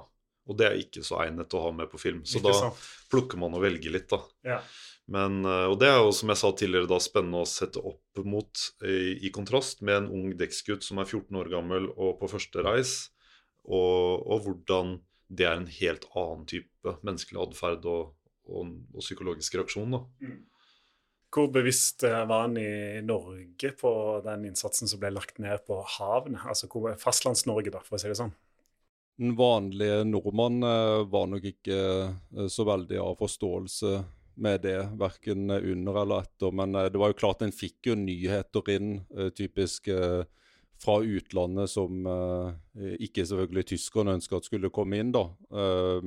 Og 0.49 0.57
det 0.57 0.65
er 0.65 0.77
ikke 0.79 1.03
så 1.05 1.19
egnet 1.25 1.53
å 1.53 1.63
ha 1.65 1.73
med 1.75 1.89
på 1.91 1.99
film. 2.01 2.21
Så 2.25 2.39
da 2.41 2.53
plukker 3.11 3.41
man 3.41 3.57
og 3.57 3.65
velger 3.65 3.93
litt, 3.93 4.07
da. 4.09 4.21
Ja. 4.47 4.61
Men, 5.09 5.41
eh, 5.45 5.65
og 5.69 5.79
det 5.81 5.89
er 5.89 5.99
jo, 6.03 6.11
som 6.13 6.29
jeg 6.29 6.41
sa 6.41 6.51
tidligere, 6.53 6.89
da 6.89 6.99
spennende 7.01 7.41
å 7.41 7.49
sette 7.49 7.81
opp 7.81 8.21
mot 8.25 8.65
i, 8.85 9.17
i 9.25 9.31
kontrast 9.33 9.81
med 9.85 10.03
en 10.03 10.09
ung 10.13 10.35
dekksgutt 10.37 10.85
som 10.85 11.01
er 11.01 11.09
14 11.09 11.39
år 11.41 11.49
gammel 11.53 11.89
og 11.95 12.19
på 12.19 12.29
første 12.29 12.65
reis, 12.65 12.93
og, 13.65 14.25
og 14.29 14.45
hvordan 14.45 14.99
det 15.29 15.45
er 15.45 15.57
en 15.57 15.69
helt 15.69 16.05
annen 16.17 16.45
type 16.49 16.93
menneskelig 17.05 17.41
atferd 17.41 17.85
og, 17.89 18.13
og, 18.49 18.77
og 18.93 19.01
psykologisk 19.01 19.57
reaksjon. 19.57 19.97
da. 19.97 20.03
Hvor 21.29 21.49
bevisst 21.53 22.03
eh, 22.07 22.25
var 22.25 22.47
han 22.47 22.57
i 22.57 23.01
Norge 23.05 23.73
på 23.77 23.91
den 24.25 24.47
innsatsen 24.49 24.89
som 24.89 25.01
ble 25.01 25.11
lagt 25.13 25.37
ned 25.41 25.61
på 25.67 25.77
havene? 25.97 26.41
Altså 26.49 26.69
Fastlands-Norge, 26.97 27.73
da, 27.73 27.81
for 27.85 27.97
å 27.97 28.01
si 28.01 28.09
det 28.09 28.17
sånn. 28.17 28.33
Den 29.19 29.35
vanlige 29.37 30.05
nordmann 30.09 30.63
eh, 30.65 31.03
var 31.11 31.29
nok 31.29 31.45
ikke 31.51 31.77
eh, 32.07 32.47
så 32.49 32.65
veldig 32.65 32.97
av 33.03 33.19
forståelse 33.21 33.93
med 34.39 34.63
det, 34.63 34.79
verken 34.97 35.51
under 35.51 36.01
eller 36.01 36.25
etter. 36.25 36.53
Men 36.55 36.73
det 36.89 36.97
var 36.97 37.11
jo 37.11 37.19
klart 37.19 37.43
en 37.43 37.53
fikk 37.53 37.91
jo 37.91 37.97
nyheter 37.99 38.69
inn, 38.71 38.93
typisk 39.35 39.89
fra 40.79 40.95
utlandet, 41.03 41.67
som 41.67 42.07
ikke 43.03 43.25
selvfølgelig 43.27 43.65
tyskerne 43.73 44.13
ønska 44.15 44.39
at 44.39 44.47
skulle 44.47 44.71
komme 44.71 45.01
inn, 45.03 45.11
da. 45.11 45.25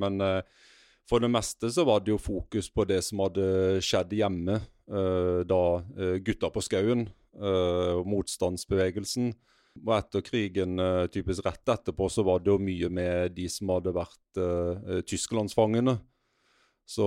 Men 0.01 0.17
for 1.05 1.21
det 1.21 1.29
meste 1.29 1.69
så 1.77 1.85
var 1.85 2.01
det 2.01 2.15
jo 2.15 2.23
fokus 2.25 2.73
på 2.73 2.89
det 2.89 3.03
som 3.05 3.21
hadde 3.27 3.45
skjedd 3.85 4.17
hjemme 4.17 4.63
da 4.87 5.63
eh, 5.99 6.17
gutta 6.25 6.51
på 6.51 6.61
skauen 6.65 7.07
eh, 7.39 8.03
motstandsbevegelsen. 8.05 9.33
Og 9.81 9.95
etter 9.97 10.21
krigen, 10.21 10.79
eh, 10.79 11.07
typisk 11.09 11.47
rett 11.47 11.69
etterpå, 11.69 12.09
så 12.09 12.23
var 12.23 12.41
det 12.41 12.53
jo 12.53 12.59
mye 12.61 12.91
med 12.93 13.33
de 13.37 13.49
som 13.49 13.73
hadde 13.73 13.95
vært 13.97 14.37
eh, 14.41 14.83
eh, 14.97 15.01
tysklandsfangene. 15.09 15.97
Så 16.85 17.07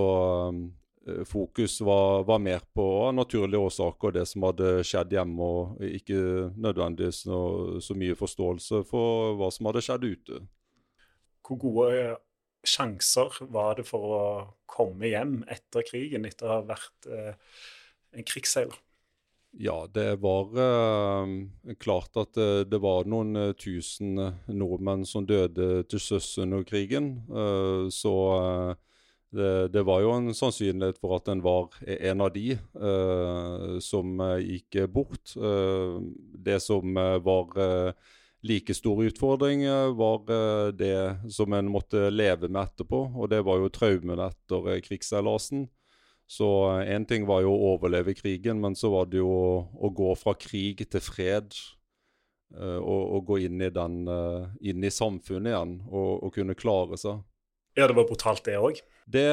uh, 1.06 1.24
fokus 1.28 1.80
var, 1.84 2.24
var 2.24 2.40
mer 2.42 2.62
på 2.74 2.84
uh, 3.06 3.12
naturlige 3.14 3.60
årsaker 3.60 4.14
det 4.16 4.24
som 4.26 4.46
hadde 4.48 4.80
skjedd 4.88 5.12
hjemme, 5.12 5.44
og 5.44 5.84
ikke 5.84 6.16
nødvendigvis 6.56 7.26
noe, 7.28 7.76
så 7.84 7.94
mye 7.94 8.16
forståelse 8.18 8.80
for 8.88 9.36
hva 9.36 9.50
som 9.52 9.68
hadde 9.68 9.84
skjedd 9.84 10.08
ute. 10.08 10.40
Hvor 11.46 11.60
gode 11.60 11.90
eh, 12.00 12.16
sjanser 12.70 13.38
var 13.52 13.78
det 13.78 13.86
for 13.88 14.16
å 14.16 14.24
komme 14.70 15.10
hjem 15.12 15.40
etter 15.52 15.86
krigen, 15.86 16.26
etter 16.28 16.48
å 16.48 16.58
ha 16.58 16.66
vært 16.74 17.08
eh, 17.10 17.32
en 18.16 18.26
krigsseiler? 18.26 18.76
Ja, 19.56 19.86
det 19.88 20.18
var 20.20 20.50
eh, 20.60 21.74
klart 21.80 22.16
at 22.20 22.34
det, 22.36 22.66
det 22.68 22.80
var 22.84 23.06
noen 23.08 23.36
eh, 23.40 23.54
tusen 23.56 24.18
eh, 24.20 24.50
nordmenn 24.52 25.06
som 25.08 25.24
døde 25.24 25.86
til 25.88 26.02
sjøs 26.02 26.34
under 26.44 26.66
krigen. 26.68 27.14
Eh, 27.30 27.86
så 27.94 28.12
eh, 28.36 28.74
det, 29.36 29.52
det 29.72 29.84
var 29.88 30.02
jo 30.04 30.12
en 30.12 30.28
sannsynlighet 30.36 31.00
for 31.00 31.16
at 31.16 31.30
en 31.32 31.40
var 31.44 31.72
en 31.80 32.26
av 32.26 32.34
de 32.34 32.52
eh, 32.58 33.78
som 33.84 34.20
eh, 34.28 34.44
gikk 34.44 34.82
bort. 34.92 35.32
Eh, 35.40 35.96
det 36.50 36.60
som 36.64 36.92
eh, 37.00 37.16
var 37.24 37.56
eh, 37.56 38.12
like 38.42 38.74
stor 38.74 39.04
utfordring, 39.04 39.64
eh, 39.64 39.94
var 39.94 40.30
eh, 40.30 40.72
det 40.72 41.32
som 41.32 41.52
en 41.52 41.68
måtte 41.70 42.10
leve 42.10 42.48
med 42.48 42.62
etterpå. 42.62 43.00
Og 43.16 43.30
det 43.30 43.42
var 43.46 43.62
jo 43.62 43.72
traumene 43.72 44.28
etter 44.30 44.70
eh, 44.74 44.82
krigsseilasen. 44.84 45.66
Så 46.26 46.46
én 46.82 47.06
ting 47.06 47.26
var 47.26 47.44
jo 47.44 47.52
å 47.54 47.72
overleve 47.76 48.14
krigen, 48.18 48.58
men 48.60 48.74
så 48.74 48.90
var 48.90 49.06
det 49.06 49.20
jo 49.20 49.30
å, 49.30 49.90
gå 49.94 50.10
fra 50.18 50.34
krig 50.34 50.82
til 50.90 51.00
fred. 51.02 51.54
eh, 52.54 52.78
og, 52.78 53.02
og 53.16 53.24
gå 53.26 53.38
inn 53.46 53.62
i, 53.62 53.70
den, 53.70 54.06
eh, 54.10 54.48
inn 54.70 54.84
i 54.84 54.90
samfunnet 54.90 55.52
igjen 55.52 55.80
og, 55.86 56.26
og 56.26 56.34
kunne 56.34 56.58
klare 56.58 56.98
seg. 56.98 57.22
Ja, 57.76 57.84
det 57.84 57.96
var 57.98 58.06
brutalt, 58.08 58.44
det 58.46 58.56
òg. 58.56 58.78
Det 59.06 59.26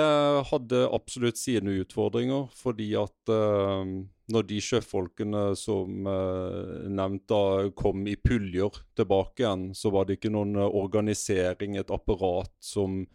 hadde 0.50 0.82
absolutt 0.92 1.40
sine 1.40 1.78
utfordringer, 1.80 2.50
fordi 2.60 2.90
at 3.00 3.32
uh, 3.32 3.88
når 4.34 4.48
de 4.50 4.60
sjøfolkene 4.62 5.44
som 5.58 6.04
uh, 6.10 6.84
nevnt 6.92 7.24
da 7.32 7.72
kom 7.80 8.04
i 8.12 8.18
puljer 8.20 8.82
tilbake 9.00 9.46
igjen, 9.46 9.70
så 9.78 9.94
var 9.96 10.10
det 10.10 10.20
ikke 10.20 10.34
noen 10.36 10.60
organisering, 10.60 11.80
et 11.80 11.94
apparat 11.96 12.52
som 12.60 13.06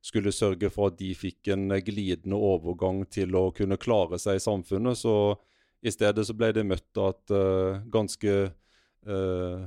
skulle 0.00 0.32
sørge 0.32 0.70
for 0.72 0.88
at 0.88 0.98
de 1.02 1.12
fikk 1.18 1.52
en 1.52 1.68
glidende 1.84 2.38
overgang 2.38 3.02
til 3.12 3.36
å 3.36 3.50
kunne 3.52 3.76
klare 3.76 4.16
seg 4.22 4.38
i 4.38 4.42
samfunnet. 4.42 4.96
Så 4.96 5.14
i 5.84 5.92
stedet 5.92 6.24
så 6.24 6.34
ble 6.38 6.48
de 6.56 6.64
møtt 6.64 7.02
av 7.02 7.12
et 7.12 7.36
uh, 7.36 7.84
ganske 7.92 8.38
tu- 8.48 9.66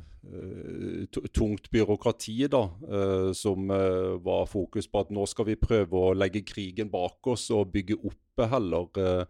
tungt 1.34 1.72
byråkrati, 1.74 2.48
da, 2.48 2.64
eh, 2.92 3.32
som 3.34 3.72
eh, 3.72 4.18
var 4.22 4.46
fokus 4.46 4.88
på 4.88 5.02
at 5.02 5.14
nå 5.14 5.26
skal 5.30 5.48
vi 5.50 5.56
prøve 5.60 5.98
å 5.98 6.14
legge 6.14 6.44
krigen 6.46 6.92
bak 6.94 7.28
oss 7.34 7.48
og 7.52 7.72
bygge 7.74 7.98
opp 8.06 8.44
heller 8.52 9.02
eh, 9.02 9.24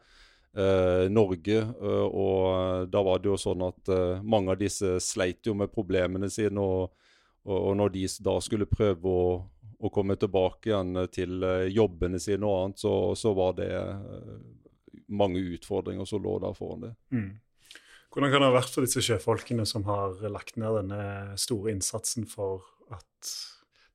eh, 0.58 1.06
Norge. 1.10 1.60
eh, 1.62 2.08
og 2.08 2.89
da 2.91 3.04
var 3.08 3.23
det 3.23 3.32
jo 3.32 3.39
sånn 3.39 3.63
at 3.69 3.93
eh, 3.93 4.19
mange 4.23 4.51
av 4.51 4.60
disse 4.60 4.97
sleit 4.99 5.47
jo 5.47 5.56
med 5.56 5.71
problemene 5.71 6.30
sine. 6.30 6.60
og 6.60 6.97
og, 7.43 7.77
når 7.77 7.89
de 7.89 8.08
da 8.21 8.36
skulle 8.43 8.69
prøve 8.69 9.10
å, 9.10 9.30
å 9.82 9.89
komme 9.93 10.17
tilbake 10.19 10.69
igjen 10.69 10.95
eh, 11.01 11.08
til 11.13 11.43
eh, 11.43 11.69
jobbene 11.73 12.19
sine 12.21 12.45
og 12.45 12.58
annet, 12.65 12.82
så, 12.84 12.93
så 13.17 13.34
var 13.38 13.56
det 13.58 13.69
eh, 13.73 14.36
mange 15.10 15.41
utfordringer 15.56 16.06
som 16.06 16.21
lå 16.23 16.38
der 16.43 16.54
foran 16.58 16.86
det. 16.86 16.91
Mm. 17.10 17.32
Hvordan 18.12 18.32
kan 18.34 18.43
det 18.43 18.50
ha 18.50 18.58
vært 18.58 18.74
for 18.74 18.84
disse 18.84 19.02
sjøfolkene 19.06 19.63
som 19.67 19.86
har 19.88 20.17
lagt 20.34 20.58
ned 20.60 20.82
denne 20.82 21.04
store 21.39 21.71
innsatsen 21.71 22.26
for 22.28 22.65
at 22.91 23.30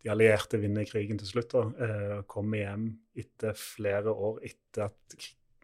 de 0.00 0.12
allierte 0.12 0.57
vinner 0.62 0.87
krigen 0.88 1.18
til 1.20 1.29
slutt, 1.29 1.52
eh, 1.55 2.22
kommer 2.31 2.62
hjem 2.62 2.87
etter 3.18 3.57
flere 3.59 4.14
år 4.14 4.38
etter 4.46 4.87
at 4.87 5.16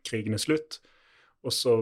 krigen 0.05 0.37
er 0.37 0.43
slutt, 0.43 0.81
og 1.47 1.55
så 1.55 1.79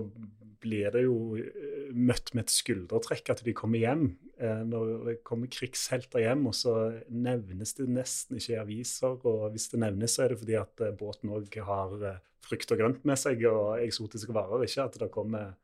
blir 0.60 0.92
det 0.94 1.02
jo 1.08 1.38
eh, 1.40 1.88
møtt 1.90 2.30
med 2.36 2.44
et 2.44 2.54
skuldertrekk 2.54 3.32
at 3.32 3.42
de 3.46 3.54
kommer 3.56 3.82
hjem. 3.82 4.04
Eh, 4.38 4.62
når 4.68 4.92
det 5.08 5.14
kommer 5.26 5.50
krigshelter 5.50 6.22
hjem, 6.22 6.46
og 6.52 6.54
så 6.54 6.74
nevnes 7.08 7.74
det 7.80 7.88
nesten 7.90 8.38
ikke 8.38 8.54
i 8.54 8.60
aviser. 8.60 9.18
Og 9.26 9.48
hvis 9.56 9.70
det 9.72 9.80
nevnes, 9.82 10.14
så 10.14 10.26
er 10.26 10.34
det 10.34 10.38
fordi 10.44 10.58
at 10.60 10.84
båten 11.00 11.32
òg 11.34 11.58
har 11.66 11.96
frukt 12.44 12.76
og 12.76 12.78
grønt 12.78 13.02
med 13.08 13.18
seg 13.20 13.42
og 13.50 13.80
eksotiske 13.80 14.36
varer, 14.36 14.68
ikke 14.68 14.86
at 14.86 15.00
det 15.00 15.10
kommer 15.12 15.56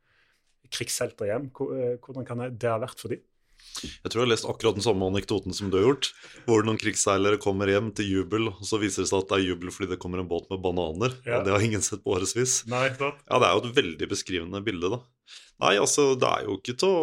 krigshelter 0.73 1.31
hjem. 1.31 1.49
Eh, 1.51 1.97
Hvordan 2.03 2.27
kan 2.29 2.45
det 2.51 2.71
ha 2.71 2.79
vært 2.83 3.03
for 3.03 3.15
dem? 3.15 3.25
Jeg 3.77 4.09
tror 4.09 4.23
jeg 4.23 4.25
har 4.25 4.31
lest 4.31 4.49
akkurat 4.49 4.77
den 4.79 4.85
samme 4.85 5.09
anekdoten 5.11 5.55
som 5.57 5.69
du 5.73 5.79
har 5.79 5.87
gjort. 5.89 6.11
Hvor 6.47 6.65
noen 6.65 6.79
krigsseilere 6.81 7.41
kommer 7.43 7.69
hjem 7.69 7.91
til 7.97 8.09
jubel, 8.09 8.49
og 8.53 8.63
så 8.65 8.81
viser 8.81 9.05
det 9.05 9.11
seg 9.11 9.25
at 9.25 9.33
det 9.33 9.39
er 9.39 9.49
jubel 9.51 9.73
fordi 9.75 9.91
det 9.93 10.01
kommer 10.03 10.23
en 10.23 10.31
båt 10.31 10.49
med 10.53 10.63
bananer. 10.65 11.17
Ja. 11.29 11.43
Det 11.45 11.53
har 11.53 11.65
ingen 11.65 11.85
sett 11.85 12.05
på 12.05 12.15
årevis. 12.17 12.63
Ja, 12.71 12.87
det 12.89 13.11
er 13.37 13.53
jo 13.53 13.65
et 13.65 13.77
veldig 13.77 14.09
beskrivende 14.13 14.63
bilde, 14.65 14.93
da. 14.97 15.03
Nei, 15.65 15.75
altså, 15.81 16.11
det 16.21 16.29
er 16.29 16.47
jo 16.47 16.59
ikke 16.61 16.77
til 16.77 16.93
å, 16.93 17.03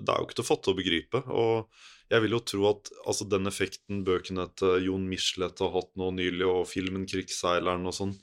det 0.00 0.10
er 0.10 0.22
jo 0.22 0.28
ikke 0.28 0.38
til 0.38 0.46
å 0.46 0.50
fatte 0.50 0.72
og 0.72 0.80
begripe. 0.80 1.22
Og 1.34 1.86
jeg 2.12 2.22
vil 2.22 2.36
jo 2.36 2.42
tro 2.46 2.66
at 2.70 2.90
altså, 3.04 3.26
den 3.30 3.50
effekten 3.50 4.04
bøkene 4.06 4.46
til 4.58 4.88
Jon 4.88 5.06
Michelet 5.10 5.62
har 5.62 5.72
hatt 5.74 5.92
nå 5.98 6.12
nylig, 6.18 6.46
og 6.46 6.68
filmen 6.70 7.06
'Krigsseileren' 7.10 7.86
og 7.90 7.96
sånn, 7.96 8.14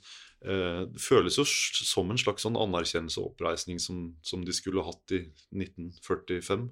det 0.44 1.00
føles 1.00 1.38
jo 1.40 1.44
som 1.48 2.10
en 2.12 2.20
slags 2.20 2.44
sånn 2.44 2.58
anerkjennelse 2.60 3.16
og 3.22 3.30
oppreisning 3.30 3.78
som, 3.80 4.10
som 4.20 4.42
de 4.44 4.52
skulle 4.52 4.84
hatt 4.84 5.14
i 5.16 5.22
1945. 5.56 6.66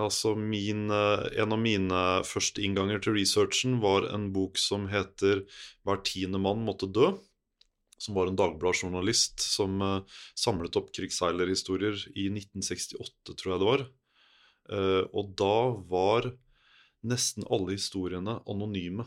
Altså 0.00 0.34
min, 0.34 0.90
eh, 0.90 1.40
En 1.42 1.52
av 1.52 1.58
mine 1.60 2.24
første 2.24 2.62
innganger 2.64 3.02
til 3.02 3.14
researchen 3.18 3.80
var 3.80 4.08
en 4.08 4.32
bok 4.32 4.56
som 4.56 4.88
heter 4.88 5.44
'Hver 5.84 6.02
tiende 6.02 6.40
mann 6.40 6.64
måtte 6.64 6.90
dø'. 6.90 7.18
Som 7.98 8.14
var 8.14 8.26
en 8.26 8.36
Dagbladet-journalist 8.36 9.38
som 9.38 9.80
uh, 9.80 10.02
samlet 10.34 10.74
opp 10.74 10.90
krigsseilerhistorier 10.92 11.94
i 12.16 12.26
1968, 12.34 13.36
tror 13.36 13.52
jeg 13.52 13.60
det 13.60 13.68
var. 13.68 13.86
Og 15.14 15.36
da 15.36 15.70
var 15.86 16.32
nesten 17.04 17.44
alle 17.48 17.76
historiene 17.76 18.42
anonyme. 18.48 19.06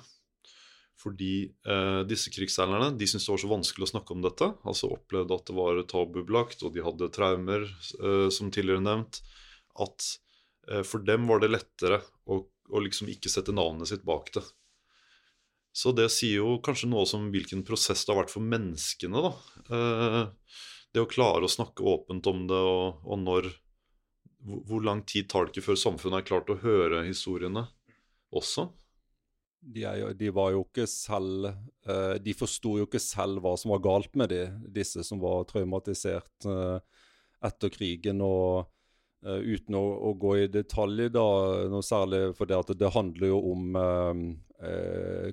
Fordi 0.95 1.51
eh, 1.67 2.01
disse 2.07 2.31
krigsseilerne 2.31 2.93
de 2.95 3.07
syntes 3.09 3.27
det 3.27 3.33
var 3.33 3.41
så 3.43 3.51
vanskelig 3.51 3.87
å 3.87 3.91
snakke 3.91 4.15
om 4.15 4.21
dette. 4.23 4.47
Altså 4.67 4.93
opplevde 4.95 5.35
at 5.35 5.49
det 5.49 5.55
var 5.57 5.81
tabubelagt, 5.91 6.63
og 6.63 6.75
de 6.75 6.83
hadde 6.85 7.11
traumer, 7.15 7.65
eh, 7.99 8.27
som 8.33 8.51
tidligere 8.53 8.83
nevnt. 8.83 9.19
At 9.83 10.07
eh, 10.71 10.85
for 10.87 11.03
dem 11.03 11.27
var 11.27 11.43
det 11.43 11.51
lettere 11.51 11.99
å, 12.31 12.39
å, 12.45 12.83
liksom 12.83 13.11
ikke 13.11 13.31
sette 13.31 13.55
navnet 13.55 13.91
sitt 13.91 14.05
bak 14.07 14.31
det. 14.37 14.45
Så 15.75 15.91
det 15.91 16.07
sier 16.15 16.39
jo 16.39 16.55
kanskje 16.63 16.87
noe 16.87 17.03
om 17.17 17.27
hvilken 17.33 17.65
prosess 17.67 18.05
det 18.05 18.13
har 18.13 18.21
vært 18.21 18.31
for 18.31 18.47
menneskene. 18.55 19.25
da. 19.27 19.33
Eh, 19.75 20.23
det 20.95 21.03
å 21.03 21.11
klare 21.11 21.43
å 21.43 21.51
snakke 21.51 21.83
åpent 21.83 22.31
om 22.31 22.45
det, 22.47 22.55
og, 22.55 23.03
og 23.03 23.23
når 23.25 23.51
Hvor 24.45 24.83
lang 24.85 24.99
tid 25.09 25.25
tar 25.27 25.47
det 25.47 25.55
ikke 25.55 25.71
før 25.71 25.77
samfunnet 25.81 26.19
er 26.21 26.27
klart 26.27 26.49
å 26.53 26.59
høre 26.61 27.03
historiene 27.07 27.65
også? 28.29 28.69
De, 29.65 29.83
er, 29.87 30.13
de, 30.17 30.29
var 30.33 30.53
jo 30.53 30.63
ikke 30.65 30.85
selv 30.89 31.49
uh, 31.49 32.15
De 32.21 32.35
forsto 32.37 32.75
jo 32.79 32.87
ikke 32.87 33.01
selv 33.01 33.41
hva 33.43 33.55
som 33.59 33.73
var 33.73 33.83
galt 33.85 34.15
med 34.17 34.31
de, 34.33 34.45
disse 34.75 35.03
som 35.07 35.21
var 35.23 35.47
traumatisert 35.49 36.47
uh, 36.49 36.77
etter 37.45 37.73
krigen. 37.73 38.21
og 38.25 38.69
uh, 39.25 39.41
Uten 39.41 39.77
å, 39.77 39.83
å, 40.09 40.15
gå 40.21 40.35
i 40.43 40.47
detalj, 40.53 41.09
da, 41.13 41.27
noe 41.71 41.85
særlig 41.85 42.27
for 42.37 42.49
det 42.49 42.61
at 42.61 42.73
det 42.77 42.95
handler 42.95 43.33
jo 43.33 43.43
om 43.53 43.79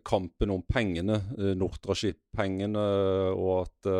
kampen 0.02 0.50
om 0.50 0.64
pengene, 0.66 1.20
uh, 1.38 1.52
Nortraship-pengene, 1.56 2.82
og 3.38 3.52
at 3.62 3.90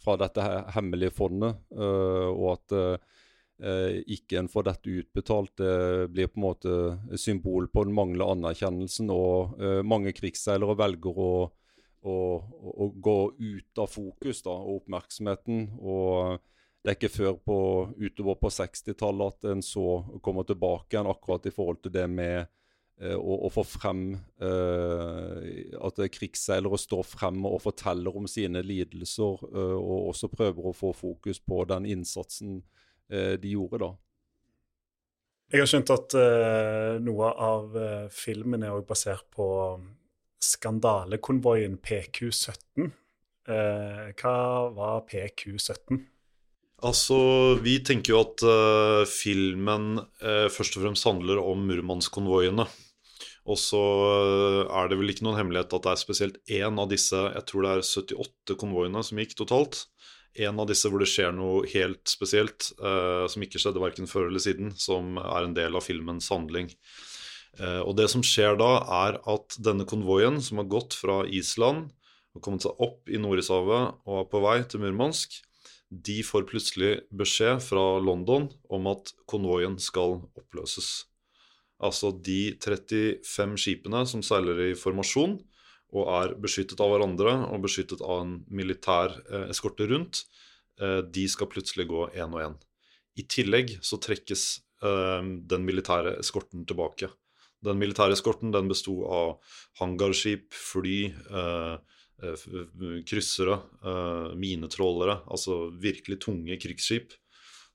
fra 0.00 0.16
dette 0.20 0.44
hemmelige 0.74 1.12
fondet, 1.12 1.58
og 1.76 2.46
at 2.54 2.74
eh, 2.76 3.18
ikke 3.60 4.38
en 4.40 4.48
får 4.48 4.66
dette 4.70 4.92
utbetalt. 5.02 5.52
Det 5.60 6.08
blir 6.12 6.30
på 6.32 6.40
en 6.40 6.46
måte 6.46 7.16
symbol 7.20 7.68
på 7.68 7.84
den 7.84 7.96
manglende 7.96 8.36
anerkjennelsen. 8.36 9.10
Og 9.12 9.60
eh, 9.60 9.80
mange 9.84 10.14
krigsseilere 10.16 10.76
velger 10.80 11.18
å, 11.20 11.32
å, 12.00 12.14
å, 12.40 12.86
gå 12.96 13.18
ut 13.36 13.82
av 13.82 13.90
fokus 13.92 14.40
da, 14.46 14.54
og 14.54 14.82
oppmerksomheten. 14.82 15.66
og 15.80 16.40
det 16.80 16.88
er 16.88 16.96
ikke 16.96 17.12
før 17.12 17.34
på, 17.44 17.58
utover 18.00 18.38
på 18.40 18.48
60-tallet 18.56 19.34
at 19.34 19.50
en 19.50 19.60
så 19.60 20.00
kommer 20.24 20.46
tilbake 20.48 20.96
igjen 20.96 21.10
akkurat 21.10 21.44
i 21.44 21.52
forhold 21.52 21.82
til 21.84 21.92
det 21.92 22.06
med 22.08 22.38
eh, 22.40 23.12
å, 23.12 23.36
å, 23.44 23.50
få 23.52 23.66
frem 23.68 24.14
eh, 24.16 25.76
At 25.76 26.00
krigsseilere 26.16 26.80
står 26.80 27.04
frem 27.04 27.44
og 27.44 27.60
forteller 27.66 28.16
om 28.16 28.24
sine 28.24 28.64
lidelser, 28.64 29.44
eh, 29.52 29.76
og 29.76 30.14
også 30.14 30.32
prøver 30.32 30.70
å 30.70 30.76
få 30.76 30.94
fokus 30.96 31.44
på 31.44 31.66
den 31.68 31.92
innsatsen 31.92 32.62
Eh, 32.62 32.79
de 33.10 33.50
gjorde 33.50 33.80
da. 33.82 33.90
Jeg 35.50 35.64
har 35.64 35.66
skjønt 35.66 35.90
at 35.90 36.14
uh, 36.14 37.00
noe 37.02 37.28
av 37.42 37.72
uh, 37.74 38.06
filmen 38.14 38.62
er 38.62 38.70
også 38.70 38.86
basert 38.86 39.24
på 39.34 39.46
skandalekonvoien 40.40 41.74
PQ17. 41.82 42.92
Uh, 43.50 44.12
hva 44.20 44.36
var 44.76 45.02
PQ17? 45.10 45.98
Altså, 46.86 47.18
Vi 47.60 47.80
tenker 47.84 48.14
jo 48.14 48.20
at 48.22 48.42
filmen 49.04 49.98
først 50.48 50.78
og 50.78 50.86
fremst 50.86 51.04
handler 51.04 51.42
om 51.42 51.66
Murmansk-konvoiene. 51.68 52.64
Og 53.44 53.58
så 53.60 53.80
er 54.64 54.88
det 54.88 54.96
vel 54.96 55.12
ikke 55.12 55.26
noen 55.26 55.36
hemmelighet 55.42 55.76
at 55.76 55.84
det 55.84 55.92
er 55.92 56.00
spesielt 56.00 56.38
én 56.48 56.80
av 56.80 56.88
disse 56.88 57.20
jeg 57.20 57.44
tror 57.50 57.66
det 57.66 57.74
er 57.74 57.84
78 57.84 58.56
konvoiene 58.62 59.04
som 59.04 59.20
gikk 59.20 59.36
totalt, 59.42 59.82
en 60.38 60.60
av 60.62 60.68
disse 60.70 60.90
hvor 60.90 61.02
det 61.02 61.10
skjer 61.10 61.32
noe 61.34 61.64
helt 61.72 62.10
spesielt, 62.10 62.70
uh, 62.82 63.26
som 63.30 63.42
ikke 63.42 63.60
skjedde 63.60 63.82
verken 63.82 64.10
før 64.10 64.28
eller 64.28 64.42
siden, 64.42 64.74
som 64.78 65.18
er 65.20 65.46
en 65.46 65.56
del 65.56 65.78
av 65.78 65.86
filmens 65.86 66.30
handling. 66.30 66.70
Uh, 67.58 67.82
og 67.82 67.96
det 67.98 68.06
som 68.12 68.22
skjer 68.24 68.58
da, 68.60 68.72
er 69.06 69.20
at 69.30 69.58
denne 69.58 69.86
konvoien, 69.88 70.38
som 70.44 70.62
har 70.62 70.70
gått 70.70 70.94
fra 70.98 71.24
Island 71.26 71.90
og 72.36 72.44
kommet 72.44 72.62
seg 72.62 72.78
opp 72.78 73.10
i 73.10 73.18
Nordishavet 73.18 74.06
og 74.06 74.18
er 74.20 74.28
på 74.30 74.42
vei 74.44 74.58
til 74.70 74.84
Murmansk, 74.84 75.40
de 75.90 76.20
får 76.22 76.46
plutselig 76.46 77.00
beskjed 77.10 77.58
fra 77.64 77.98
London 77.98 78.46
om 78.70 78.86
at 78.92 79.10
konvoien 79.30 79.74
skal 79.82 80.20
oppløses. 80.38 81.08
Altså 81.82 82.12
de 82.12 82.52
35 82.62 83.56
skipene 83.58 84.04
som 84.06 84.22
seiler 84.22 84.68
i 84.68 84.76
formasjon, 84.78 85.40
og 85.90 86.10
er 86.14 86.34
beskyttet 86.40 86.80
av 86.82 86.92
hverandre 86.92 87.34
og 87.50 87.64
beskyttet 87.64 88.02
av 88.04 88.24
en 88.24 88.34
militær 88.46 89.14
eh, 89.30 89.48
eskorte 89.50 89.88
rundt, 89.90 90.24
eh, 90.80 91.00
de 91.02 91.26
skal 91.30 91.50
plutselig 91.50 91.88
gå 91.90 92.08
én 92.14 92.34
og 92.36 92.42
én. 92.44 92.58
I 93.18 93.26
tillegg 93.26 93.76
så 93.84 93.98
trekkes 94.02 94.44
eh, 94.86 95.30
den 95.50 95.66
militære 95.66 96.18
eskorten 96.22 96.66
tilbake. 96.68 97.10
Den 97.64 97.80
militære 97.80 98.16
eskorten 98.16 98.54
den 98.54 98.70
besto 98.70 99.02
av 99.10 99.34
hangarskip, 99.82 100.48
fly, 100.56 100.98
eh, 101.10 101.74
eh, 102.22 102.46
kryssere, 103.08 103.58
eh, 103.84 104.30
minetrålere, 104.40 105.20
altså 105.28 105.66
virkelig 105.82 106.22
tunge 106.24 106.56
krigsskip 106.62 107.12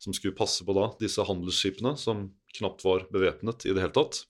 som 0.02 0.14
skulle 0.14 0.38
passe 0.38 0.66
på 0.66 0.76
da 0.76 0.90
disse 1.00 1.24
handelsskipene, 1.24 1.96
som 1.98 2.30
knapt 2.58 2.84
var 2.86 3.06
bevæpnet 3.14 3.68
i 3.68 3.74
det 3.74 3.84
hele 3.84 3.96
tatt. 3.96 4.24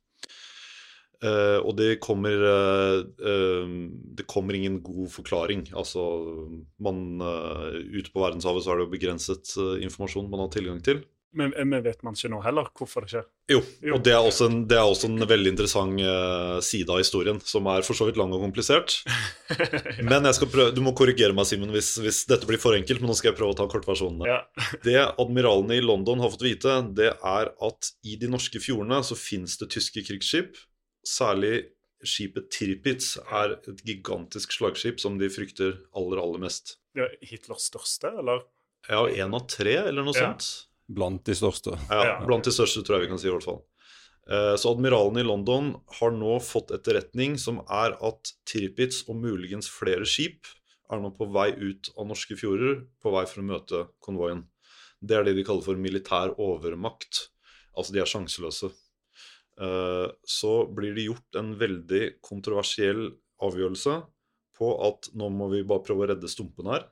Uh, 1.23 1.59
og 1.63 1.75
det 1.79 1.95
kommer 2.03 2.35
uh, 2.43 2.99
uh, 3.07 3.75
Det 4.17 4.27
kommer 4.27 4.57
ingen 4.57 4.81
god 4.83 5.09
forklaring. 5.13 5.67
Altså 5.77 6.03
man 6.81 7.03
Ute 7.95 8.11
på 8.11 8.21
verdenshavet 8.21 8.63
så 8.63 8.73
er 8.73 8.79
det 8.79 8.87
jo 8.87 8.93
begrenset 8.95 9.51
informasjon 9.83 10.29
man 10.29 10.45
har 10.45 10.49
tilgang 10.53 10.81
til. 10.83 11.05
Men, 11.35 11.51
men, 11.67 11.81
vet 11.83 11.99
man 12.05 12.15
ikke 12.15 12.29
nå 12.31 12.37
heller 12.45 12.69
hvorfor 12.79 13.03
det 13.03 13.11
skjer? 13.11 13.23
Jo, 13.51 13.57
jo. 13.83 13.97
og 13.97 14.03
det 14.05 14.13
er 14.15 14.23
også 14.23 14.45
en, 14.47 14.61
er 14.71 14.87
også 14.87 15.09
en 15.09 15.25
veldig 15.27 15.51
interessant 15.51 15.99
side 16.63 16.93
av 16.93 17.01
historien, 17.01 17.41
som 17.43 17.67
er 17.67 17.83
for 17.83 17.97
så 17.97 18.07
vidt 18.07 18.15
lang 18.21 18.31
og 18.31 18.39
komplisert. 18.45 19.01
ja. 19.51 19.67
Men 20.07 20.29
jeg 20.29 20.37
skal 20.37 20.49
prøve, 20.53 20.71
du 20.71 20.79
må 20.85 20.93
korrigere 20.95 21.35
meg, 21.35 21.49
Simen, 21.49 21.73
hvis, 21.75 21.89
hvis, 21.99 22.21
dette 22.29 22.47
blir 22.47 22.61
for 22.61 22.77
enkelt. 22.77 23.03
Men 23.03 23.11
nå 23.11 23.17
skal 23.19 23.33
jeg 23.33 23.39
prøve 23.41 23.51
å 23.51 23.57
ta 23.59 23.67
kortversjonene. 23.67 24.29
Ja. 24.31 24.39
det 24.87 24.95
admiralene 25.03 25.75
i 25.75 25.83
London 25.83 26.23
har 26.23 26.31
fått 26.31 26.47
vite, 26.47 26.77
det 26.95 27.11
er 27.11 27.51
at 27.51 27.91
i 28.07 28.15
de 28.21 28.31
norske 28.31 28.63
fjordene 28.63 29.01
så 29.03 29.19
fins 29.19 29.59
det 29.59 29.73
tyske 29.75 30.05
krigsskip 30.07 30.55
Særlig 31.05 31.55
skipet 32.05 32.49
Tirpitz 32.53 33.15
er 33.23 33.55
et 33.57 33.83
gigantisk 33.85 34.53
slagskip 34.55 34.99
som 35.01 35.19
de 35.21 35.29
frykter 35.31 35.77
aller, 35.95 36.21
aller 36.21 36.41
mest. 36.43 36.77
Ja, 36.97 37.07
Hitlers 37.25 37.69
største, 37.71 38.11
eller? 38.21 38.45
Ja, 38.89 39.05
én 39.09 39.33
av 39.33 39.47
tre, 39.49 39.77
eller 39.87 40.05
noe 40.05 40.15
ja. 40.15 40.29
sånt. 40.29 40.67
Blant 40.95 41.25
de 41.25 41.33
største. 41.37 41.73
Ja, 41.89 42.19
blant 42.25 42.45
de 42.45 42.53
største, 42.53 42.83
tror 42.85 42.99
jeg 42.99 43.07
vi 43.07 43.13
kan 43.13 43.21
si, 43.21 43.29
i 43.29 43.33
hvert 43.33 43.47
fall. 43.47 43.63
Eh, 44.29 44.55
så 44.57 44.73
admiralen 44.73 45.21
i 45.21 45.25
London 45.25 45.71
har 45.99 46.13
nå 46.13 46.37
fått 46.41 46.73
etterretning 46.73 47.37
som 47.41 47.61
er 47.65 47.97
at 48.05 48.33
Tirpitz 48.49 49.03
og 49.09 49.19
muligens 49.21 49.69
flere 49.69 50.05
skip 50.09 50.49
er 50.93 51.01
nå 51.01 51.11
på 51.17 51.27
vei 51.33 51.51
ut 51.57 51.89
av 51.97 52.09
norske 52.09 52.37
fjorder, 52.37 52.83
på 53.01 53.13
vei 53.13 53.25
for 53.29 53.41
å 53.41 53.47
møte 53.49 53.85
konvoien. 54.05 54.45
Det 55.01 55.17
er 55.17 55.25
det 55.27 55.35
de 55.37 55.45
kaller 55.45 55.65
for 55.65 55.81
militær 55.81 56.33
overmakt. 56.41 57.27
Altså 57.77 57.93
de 57.93 58.01
er 58.01 58.09
sjanseløse. 58.09 58.71
Eh, 59.55 60.07
så 60.27 60.53
blir 60.67 60.95
det 60.95 61.07
gjort 61.07 61.39
en 61.39 61.53
veldig 61.59 62.03
kontroversiell 62.25 63.07
avgjørelse 63.45 63.95
på 64.55 64.69
at 64.87 65.09
nå 65.19 65.29
må 65.31 65.49
vi 65.51 65.65
bare 65.67 65.83
prøve 65.83 66.05
å 66.05 66.09
redde 66.11 66.31
stumpene 66.31 66.75
her. 66.75 66.87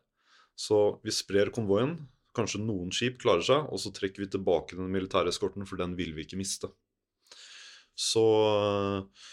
Så 0.55 0.99
vi 1.03 1.13
sprer 1.15 1.51
konvoien. 1.53 1.97
Kanskje 2.33 2.63
noen 2.63 2.89
skip 2.95 3.19
klarer 3.21 3.45
seg, 3.45 3.67
og 3.69 3.79
så 3.81 3.91
trekker 3.93 4.23
vi 4.23 4.31
tilbake 4.33 4.77
den 4.77 4.89
militære 4.93 5.29
eskorten, 5.29 5.67
for 5.69 5.77
den 5.77 5.93
vil 5.99 6.15
vi 6.15 6.25
ikke 6.25 6.39
miste. 6.39 6.71
Så 7.93 8.23
eh, 8.49 9.27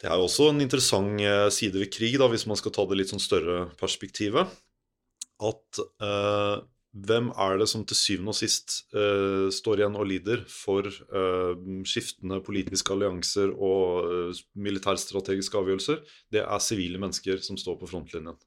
det 0.00 0.08
er 0.08 0.16
jo 0.16 0.28
også 0.28 0.50
en 0.52 0.62
interessant 0.62 1.20
eh, 1.20 1.48
side 1.52 1.80
ved 1.82 1.90
krig, 1.92 2.18
da, 2.22 2.30
hvis 2.30 2.46
man 2.48 2.58
skal 2.60 2.74
ta 2.76 2.86
det 2.88 3.00
litt 3.00 3.10
sånn 3.12 3.22
større 3.22 3.64
perspektivet. 3.80 4.52
At 5.40 5.80
eh, 5.80 6.60
hvem 6.90 7.28
er 7.38 7.60
det 7.60 7.68
som 7.70 7.84
til 7.86 7.94
syvende 7.94 8.32
og 8.32 8.38
sist 8.40 8.80
uh, 8.96 9.46
står 9.54 9.82
igjen 9.82 9.98
og 9.98 10.08
lider 10.10 10.40
for 10.50 10.88
uh, 10.90 11.52
skiftende 11.86 12.40
politiske 12.42 12.90
allianser 12.90 13.52
og 13.54 14.08
uh, 14.10 14.40
militærstrategiske 14.58 15.60
avgjørelser? 15.60 16.00
Det 16.34 16.42
er 16.42 16.64
sivile 16.64 16.98
mennesker 16.98 17.42
som 17.46 17.58
står 17.60 17.78
på 17.78 17.90
frontlinjen. 17.92 18.38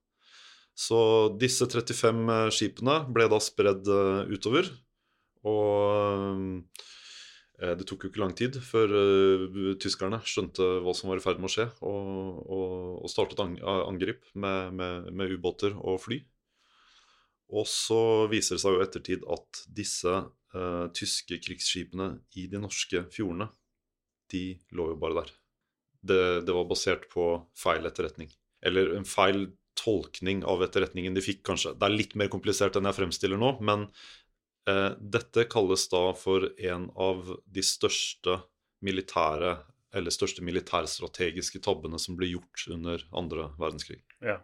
Så 0.75 0.99
disse 1.39 1.69
35 1.69 2.51
skipene 2.57 2.97
ble 3.15 3.29
da 3.31 3.39
spredd 3.43 3.87
utover. 4.33 4.71
Og 5.45 6.63
det 7.61 7.85
tok 7.85 8.07
jo 8.07 8.09
ikke 8.09 8.21
lang 8.23 8.33
tid 8.33 8.57
før 8.65 8.89
tyskerne 9.77 10.17
skjønte 10.25 10.65
hva 10.81 10.95
som 10.97 11.11
var 11.11 11.21
i 11.21 11.23
ferd 11.23 11.37
med 11.37 11.51
å 11.51 11.53
skje, 11.53 11.67
og, 11.85 12.39
og, 12.41 12.73
og 13.05 13.11
startet 13.11 13.43
angrep 13.43 14.25
med, 14.33 14.73
med, 14.79 15.11
med 15.13 15.35
ubåter 15.37 15.77
og 15.77 16.01
fly. 16.01 16.23
Og 17.53 17.67
så 17.69 18.25
viser 18.31 18.57
det 18.57 18.63
seg 18.63 18.75
jo 18.75 18.83
ettertid 18.83 19.25
at 19.31 19.63
disse 19.69 20.13
eh, 20.13 20.85
tyske 20.97 21.37
krigsskipene 21.43 22.09
i 22.39 22.47
de 22.49 22.61
norske 22.61 23.05
fjordene, 23.13 23.49
de 24.33 24.45
lå 24.73 24.89
jo 24.93 24.99
bare 25.01 25.21
der. 25.21 25.33
Det, 26.03 26.23
det 26.47 26.55
var 26.55 26.65
basert 26.67 27.05
på 27.11 27.27
feil 27.57 27.85
etterretning. 27.87 28.31
Eller 28.65 28.95
en 28.97 29.05
feil 29.07 29.51
tolkning 29.77 30.43
av 30.45 30.63
etterretningen 30.65 31.15
de 31.15 31.23
fikk, 31.23 31.43
kanskje. 31.47 31.75
Det 31.77 31.87
er 31.87 31.95
litt 31.95 32.17
mer 32.19 32.31
komplisert 32.33 32.77
enn 32.77 32.89
jeg 32.89 32.97
fremstiller 32.97 33.39
nå, 33.39 33.55
men 33.65 33.85
eh, 34.69 34.91
dette 34.97 35.45
kalles 35.51 35.85
da 35.91 36.07
for 36.17 36.49
en 36.57 36.89
av 36.97 37.29
de 37.45 37.65
største 37.65 38.39
militære 38.83 39.57
eller 39.93 40.13
største 40.13 40.41
militærstrategiske 40.45 41.61
tabbene 41.63 41.99
som 42.01 42.17
ble 42.17 42.31
gjort 42.31 42.65
under 42.73 43.03
andre 43.13 43.51
verdenskrig. 43.59 44.01
Ja. 44.25 44.39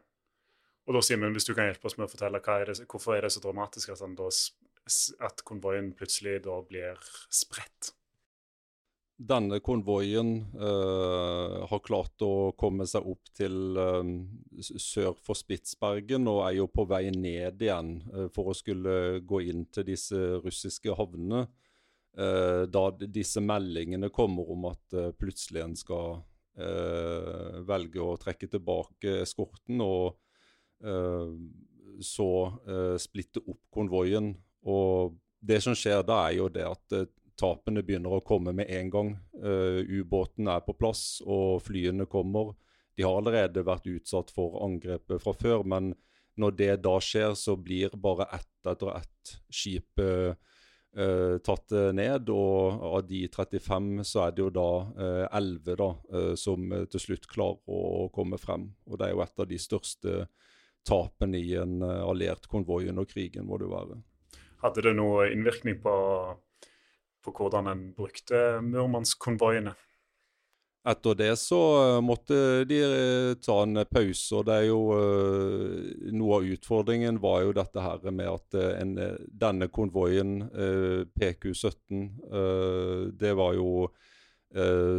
Og 0.89 0.95
da, 0.97 1.03
Simen, 1.05 1.35
hvis 1.37 1.45
du 1.45 1.53
kan 1.53 1.67
hjelpe 1.69 1.85
oss 1.85 1.99
med 1.99 2.07
å 2.07 2.09
fortelle 2.09 2.41
er 2.41 2.71
det, 2.71 2.81
hvorfor 2.89 3.13
er 3.13 3.27
det 3.27 3.29
så 3.35 3.43
dramatisk 3.43 3.91
at, 3.93 4.01
da, 4.17 4.29
at 5.27 5.43
konvoien 5.45 5.91
plutselig 5.93 6.39
da 6.47 6.55
blir 6.65 6.97
spredt? 7.29 7.91
Denne 9.19 9.59
konvoien 9.61 10.31
eh, 10.55 11.55
har 11.69 11.81
klart 11.85 12.23
å 12.25 12.55
komme 12.57 12.87
seg 12.89 13.05
opp 13.11 13.29
til 13.37 13.77
eh, 13.77 14.11
sør 14.81 15.17
for 15.21 15.37
Spitsbergen 15.37 16.25
og 16.31 16.45
er 16.47 16.55
jo 16.61 16.69
på 16.71 16.87
vei 16.89 17.03
ned 17.11 17.61
igjen 17.61 17.91
eh, 18.09 18.29
for 18.33 18.49
å 18.49 18.55
skulle 18.57 19.19
gå 19.19 19.43
inn 19.51 19.67
til 19.75 19.85
disse 19.91 20.17
russiske 20.41 20.95
havnene. 20.97 21.45
Uh, 22.19 22.65
da 22.65 22.89
disse 22.99 23.39
meldingene 23.39 24.09
kommer 24.11 24.47
om 24.51 24.65
at 24.71 24.95
uh, 24.97 25.11
plutselig 25.15 25.61
en 25.61 25.75
skal 25.77 26.17
uh, 26.57 27.59
velge 27.69 28.01
å 28.01 28.17
trekke 28.19 28.49
tilbake 28.49 29.13
eskorten 29.21 29.79
og 29.85 30.17
så 30.79 32.29
splitte 33.01 33.41
opp 33.43 33.59
konvoien. 33.75 34.29
Og 34.63 35.17
det 35.43 35.57
som 35.65 35.75
skjer 35.75 36.05
da, 36.07 36.21
er 36.29 36.37
jo 36.37 36.45
det 36.53 36.63
at 36.63 36.95
tapene 37.39 37.83
begynner 37.83 38.15
å 38.15 38.23
komme 38.23 38.53
med 38.55 38.71
en 38.71 38.91
gang. 38.93 39.09
Ubåten 39.35 40.47
er 40.47 40.63
på 40.63 40.77
plass, 40.79 41.19
og 41.27 41.59
flyene 41.65 42.07
kommer. 42.07 42.53
De 42.95 43.03
har 43.03 43.19
allerede 43.19 43.65
vært 43.67 43.91
utsatt 43.91 44.31
for 44.31 44.61
angrepet 44.63 45.19
fra 45.23 45.35
før, 45.35 45.65
men 45.67 45.91
når 46.39 46.55
det 46.59 46.73
da 46.87 46.95
skjer, 47.03 47.35
så 47.35 47.57
blir 47.59 47.91
bare 47.99 48.29
ett 48.39 48.71
etter 48.71 48.95
ett 49.01 49.35
skip 49.51 49.99
Uh, 50.97 51.37
tatt 51.45 51.69
ned. 51.93 52.29
Og 52.33 52.85
av 52.97 53.03
de 53.05 53.21
35 53.29 54.01
så 54.09 54.23
er 54.25 54.31
det 54.33 54.41
jo 54.41 54.49
da 54.53 54.69
uh, 54.97 55.25
11 55.37 55.75
da, 55.77 55.89
uh, 56.15 56.33
som 56.33 56.65
til 56.89 57.03
slutt 57.03 57.27
klarer 57.29 57.61
å 57.69 58.07
komme 58.13 58.39
frem. 58.41 58.71
Og 58.89 58.97
det 58.97 59.09
er 59.09 59.13
jo 59.13 59.21
et 59.21 59.43
av 59.43 59.49
de 59.51 59.59
største 59.61 60.15
tapene 60.87 61.39
i 61.39 61.55
en 61.59 61.81
alliert 61.83 62.47
konvoi 62.49 62.87
under 62.89 63.07
krigen, 63.09 63.47
må 63.47 63.59
det 63.59 63.67
jo 63.67 63.73
være. 63.73 63.99
Hadde 64.63 64.83
det 64.83 64.95
noe 64.97 65.29
innvirkning 65.31 65.77
på, 65.83 65.93
på 67.23 67.35
hvordan 67.35 67.69
en 67.71 67.85
brukte 67.95 68.59
Murmansk-konvoiene? 68.65 69.75
Etter 70.87 71.15
det 71.15 71.33
så 71.35 71.59
eh, 71.83 72.01
måtte 72.01 72.63
de 72.67 72.77
eh, 72.79 73.33
ta 73.43 73.57
en 73.65 73.83
pause. 73.85 74.35
og 74.35 74.45
det 74.47 74.55
er 74.55 74.67
jo 74.69 74.79
Noe 76.15 76.37
av 76.39 76.47
utfordringen 76.55 77.19
var 77.21 77.43
jo 77.43 77.55
dette 77.55 77.83
her 77.83 78.05
med 78.11 78.29
at 78.31 78.59
en, 78.79 78.95
denne 79.29 79.67
konvoien, 79.71 80.39
uh, 80.49 81.05
PQ17, 81.19 82.07
uh, 82.31 83.11
det 83.13 83.33
var 83.37 83.53
jo 83.57 83.89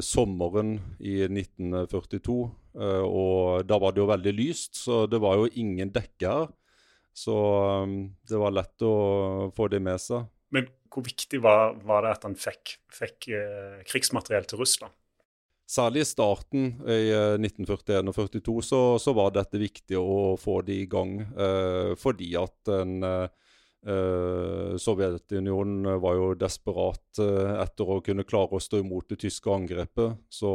sommeren 0.07 0.76
i 1.03 1.16
1942. 1.26 2.34
og 3.03 3.64
da 3.66 3.78
var 3.82 3.96
det 3.96 3.98
jo 3.98 4.07
veldig 4.07 4.32
lyst, 4.38 4.76
så 4.78 5.01
det 5.11 5.18
var 5.18 5.40
jo 5.40 5.48
ingen 5.59 5.90
dekke 5.90 6.30
her. 6.30 6.53
Så 7.11 7.34
um, 7.82 7.96
det 8.30 8.38
var 8.38 8.55
lett 8.55 8.84
å 8.86 9.51
få 9.57 9.66
det 9.72 9.80
med 9.82 9.98
seg. 9.98 10.28
Men 10.55 10.70
hvor 10.86 11.03
viktig 11.03 11.42
var, 11.42 11.74
var 11.82 12.07
det 12.07 12.14
at 12.14 12.28
han 12.28 12.38
fikk, 12.38 12.76
fikk 12.94 13.26
krigsmateriell 13.90 14.46
til 14.46 14.62
Russland? 14.62 14.94
Særlig 15.70 16.03
i 16.03 16.09
starten, 16.09 16.64
i 16.82 17.12
1941 17.38 18.09
og 18.11 18.16
1942, 18.16 18.55
så, 18.66 18.80
så, 18.98 19.12
var 19.14 19.30
dette 19.36 19.61
viktig 19.61 19.98
å 20.01 20.34
få 20.40 20.57
det 20.66 20.80
i 20.82 20.88
gang. 20.90 21.20
Eh, 21.22 21.92
fordi 22.01 22.32
at 22.40 22.70
en, 22.74 22.96
eh, 23.07 23.49
Sovjetunionen 23.81 25.87
var 26.03 26.18
jo 26.18 26.26
desperat 26.37 27.20
uh, 27.22 27.62
etter 27.62 27.89
å 27.89 28.03
kunne 28.05 28.26
klare 28.28 28.59
å 28.59 28.61
stå 28.61 28.83
imot 28.83 29.09
det 29.09 29.22
tyske 29.22 29.49
angrepet. 29.49 30.18
Så 30.28 30.51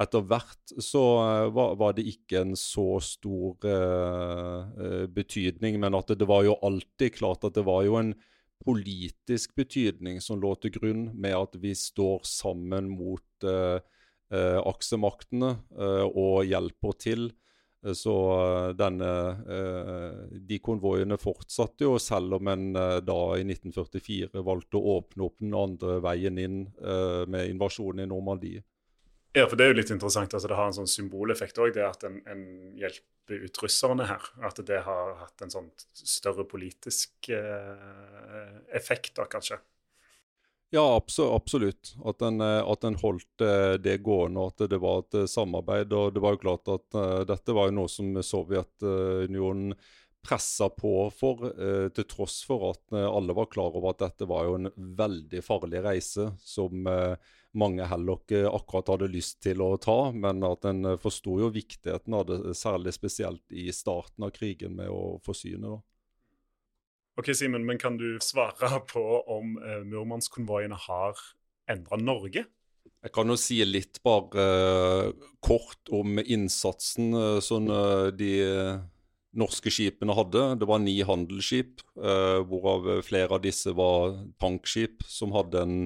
etter 0.00 0.26
hvert 0.28 0.74
så 0.80 1.04
uh, 1.20 1.46
var, 1.56 1.72
var, 1.80 1.94
det 1.96 2.04
ikke 2.12 2.42
en 2.42 2.52
så 2.58 2.98
stor 3.04 3.68
eh, 3.68 4.60
eh, 4.84 5.06
betydning. 5.12 5.80
Men 5.80 5.96
at 5.96 6.12
det, 6.12 6.20
det, 6.20 6.28
var 6.28 6.44
jo 6.44 6.58
alltid 6.64 7.16
klart 7.16 7.48
at 7.48 7.56
det 7.56 7.64
var 7.68 7.84
jo 7.88 7.96
en 8.00 8.12
politisk 8.64 9.54
betydning 9.56 10.20
som 10.20 10.40
lå 10.40 10.52
til 10.60 10.74
grunn 10.74 11.04
med 11.16 11.36
at 11.36 11.56
vi 11.60 11.72
står 11.76 12.24
sammen 12.28 12.90
mot 12.92 13.48
eh, 13.48 13.80
eh, 14.32 14.58
aksemaktene 14.60 15.54
eh, 15.76 16.06
og 16.08 16.44
hjelper 16.48 16.98
til. 17.00 17.30
Eh, 17.86 17.94
så 17.96 18.16
eh, 18.36 18.70
denne, 18.78 19.12
de 20.50 20.58
konvoiene 20.64 21.18
fortsatte 21.20 21.86
jo, 21.88 21.96
selv 22.02 22.40
om 22.40 22.50
en 22.52 22.66
da 23.04 23.20
i 23.38 23.46
1944 23.46 24.44
valgte 24.46 24.80
å 24.80 24.98
åpne 24.98 25.26
opp 25.26 25.38
den 25.42 25.56
andre 25.56 26.00
veien 26.04 26.38
inn 26.38 26.60
med 27.30 27.48
invasjonen 27.50 28.04
i 28.04 28.10
Normandie. 28.10 28.64
Ja, 29.32 29.44
for 29.46 29.54
det 29.54 29.66
er 29.66 29.70
jo 29.70 29.78
litt 29.78 29.92
interessant. 29.94 30.32
altså 30.34 30.48
Det 30.50 30.58
har 30.58 30.68
en 30.68 30.76
sånn 30.80 30.90
symboleffekt 30.90 31.58
òg, 31.62 31.72
det 31.76 31.84
at 31.86 32.02
en, 32.08 32.18
en, 32.30 32.46
hjelper 32.78 33.44
ut 33.46 33.60
russerne 33.62 34.08
her. 34.08 34.30
At 34.46 34.58
det 34.66 34.80
har 34.86 35.12
hatt 35.20 35.44
en 35.44 35.52
sånn 35.54 35.68
større 35.94 36.46
politisk 36.50 37.30
eh, 37.34 38.56
effekt, 38.74 39.14
da, 39.20 39.28
kanskje. 39.30 39.60
Ja, 40.72 41.02
absolutt. 41.34 41.94
At 42.04 42.22
en, 42.22 42.40
eh, 42.40 42.68
at 42.68 42.84
en 42.84 42.94
holdt 42.94 43.42
eh, 43.42 43.72
det 43.82 43.96
gående, 44.06 44.40
og 44.44 44.52
at 44.52 44.70
det 44.70 44.78
var 44.78 45.02
et 45.02 45.16
eh, 45.18 45.26
samarbeid. 45.26 45.90
Og 45.92 46.12
det 46.14 46.22
var 46.22 46.36
jo 46.36 46.44
klart 46.44 46.70
at 46.70 47.00
dette 47.26 47.56
var 47.56 47.70
jo 47.70 47.80
noe 47.80 47.90
som 47.90 48.12
Sovjetunionen 48.22 49.74
pressa 50.20 50.68
på 50.68 51.08
for, 51.16 51.46
til 51.96 52.04
tross 52.04 52.42
for 52.44 52.74
at 52.74 52.92
alle 52.92 53.32
var 53.32 53.46
klar 53.48 53.72
over 53.72 53.94
at 53.94 54.02
dette 54.02 54.26
var 54.28 54.44
jo 54.44 54.58
en 54.58 54.68
veldig 54.76 55.40
farlig 55.40 55.80
reise 55.80 56.26
som 56.44 56.84
mange 57.56 57.86
heller 57.88 58.20
ikke 58.20 58.42
akkurat 58.50 58.92
hadde 58.92 59.08
lyst 59.14 59.38
til 59.46 59.64
å 59.64 59.70
ta, 59.80 60.10
men 60.12 60.44
at 60.44 60.68
en 60.68 60.98
forsto 61.00 61.38
jo 61.40 61.48
viktigheten 61.54 62.18
av 62.18 62.28
det, 62.28 62.38
særlig 62.52 62.92
spesielt 62.98 63.56
i 63.56 63.70
starten 63.72 64.28
av 64.28 64.34
krigen 64.36 64.76
med 64.76 64.92
å 64.92 65.16
forsyne. 65.24 65.72
da. 65.72 65.80
Ok, 67.20 67.34
Simen, 67.36 67.66
men 67.68 67.76
Kan 67.76 67.98
du 68.00 68.16
svare 68.24 68.80
på 68.88 69.02
om 69.28 69.58
uh, 69.60 69.82
Murmansk-konvoiene 69.84 70.78
har 70.86 71.18
endra 71.68 71.98
Norge? 72.00 72.46
Jeg 73.04 73.12
kan 73.12 73.28
jo 73.28 73.36
si 73.36 73.58
litt 73.66 74.00
bare 74.04 74.40
uh, 74.40 75.26
kort 75.44 75.92
om 75.92 76.16
innsatsen 76.22 77.12
uh, 77.12 77.36
som 77.44 77.68
uh, 77.68 78.08
de 78.08 78.32
norske 79.36 79.68
skipene 79.68 80.16
hadde. 80.16 80.46
Det 80.62 80.66
var 80.66 80.80
ni 80.80 80.96
handelsskip, 81.06 81.84
hvorav 81.94 82.88
flere 83.06 83.36
av 83.36 83.44
disse 83.44 83.70
var 83.78 84.16
tankskip 84.42 85.04
som 85.06 85.30
hadde 85.36 85.60
en 85.62 85.76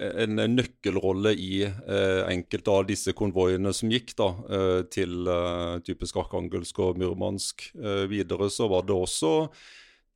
en 0.00 0.40
nøkkelrolle 0.54 1.32
i 1.38 1.62
eh, 1.66 2.22
enkelte 2.28 2.72
av 2.72 2.86
disse 2.88 3.14
konvoiene 3.16 3.72
som 3.76 3.90
gikk 3.92 4.14
da, 4.18 4.28
eh, 4.52 4.82
til 4.92 5.26
eh, 5.30 5.78
typisk 5.86 6.20
Arkangelsk 6.22 6.78
og 6.84 7.00
Murmansk. 7.00 7.70
Eh, 7.76 8.04
videre 8.10 8.50
så 8.52 8.68
var 8.72 8.86
det 8.86 8.96
også 8.96 9.32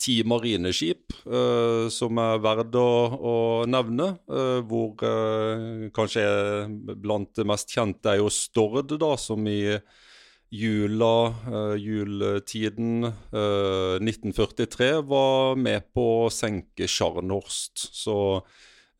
ti 0.00 0.20
marineskip 0.24 1.12
eh, 1.26 1.88
som 1.92 2.20
er 2.22 2.40
verdt 2.44 2.76
å, 2.80 2.90
å 3.16 3.36
nevne. 3.68 4.12
Eh, 4.28 4.60
hvor 4.68 4.94
kanskje 5.96 6.24
blant 6.94 7.34
det 7.36 7.48
mest 7.48 7.74
kjente 7.74 8.14
er 8.14 8.22
jo 8.22 8.30
Stord, 8.32 8.96
da, 9.00 9.14
som 9.20 9.46
i 9.48 9.62
jula, 10.50 11.30
juletiden 11.78 13.04
1943 13.06 14.88
var 15.06 15.54
med 15.54 15.86
på 15.94 16.06
å 16.24 16.32
senke 16.34 16.88
Scharnhorst. 16.90 17.84
Så 17.94 18.16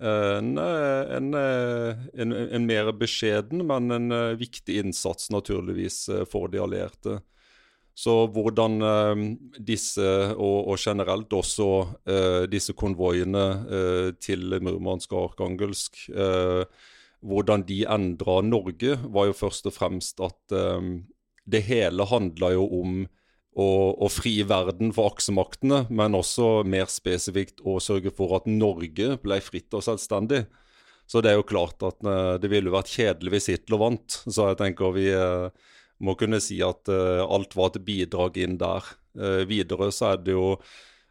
en, 0.01 0.59
en, 0.59 1.34
en, 1.34 2.32
en, 2.32 2.66
mer 2.66 2.92
beskjeden, 2.96 3.64
men 3.68 3.90
en 3.92 4.14
eh, 4.16 4.38
viktig 4.40 4.78
innsats 4.80 5.28
naturligvis 5.32 6.09
eh, 6.09 6.24
for 6.28 6.48
de 6.53 6.62
allierte. 6.62 7.18
Så 7.94 8.14
hvordan 8.32 8.80
eh, 8.86 9.24
disse, 9.59 10.07
og, 10.32 10.70
og, 10.72 10.80
generelt 10.80 11.32
også 11.36 11.70
disse 12.51 12.72
konvoiene 12.72 13.44
til 14.22 14.57
Murmansk 14.62 15.12
og 15.12 15.30
Arkangelsk, 15.30 16.07
hvordan 17.20 17.64
de 17.68 17.82
endra 17.84 18.40
Norge, 18.46 18.96
var 19.12 19.28
jo 19.28 19.36
først 19.36 19.68
og 19.68 19.76
fremst 19.76 20.22
at 20.24 20.57
det 21.51 21.64
hele 21.66 22.07
handla 22.09 22.55
jo 22.55 22.64
om 22.80 23.03
og, 23.59 23.98
og 23.98 24.11
fri 24.14 24.36
verden 24.46 24.92
for 24.94 25.11
aksemaktene, 25.11 25.84
men 25.90 26.14
også 26.14 26.62
mer 26.68 26.90
spesifikt 26.90 27.62
å 27.66 27.78
sørge 27.82 28.12
for 28.14 28.36
at 28.38 28.46
Norge 28.51 29.16
ble 29.22 29.40
fritt 29.42 29.74
og 29.74 29.84
selvstendig. 29.86 30.44
Så 31.11 31.22
det 31.24 31.32
er 31.32 31.40
jo 31.40 31.48
klart 31.48 31.82
at 31.82 31.98
uh, 32.07 32.36
det 32.38 32.53
ville 32.53 32.70
vært 32.70 32.92
kjedelig 32.92 33.34
hvis 33.34 33.51
Hitler 33.51 33.82
vant. 33.82 34.20
Så 34.30 34.53
jeg 34.53 34.61
tenker 34.61 34.94
vi 34.94 35.09
uh, 35.11 35.51
må 35.98 36.14
kunne 36.18 36.38
si 36.42 36.61
at 36.62 36.86
uh, 36.92 37.26
alt 37.26 37.57
var 37.59 37.72
et 37.72 37.82
bidrag 37.86 38.38
inn 38.44 38.61
der. 38.61 38.94
videre 39.51 39.90
så 39.90 40.12
er 40.12 40.22
det 40.22 40.36
jo 40.36 40.55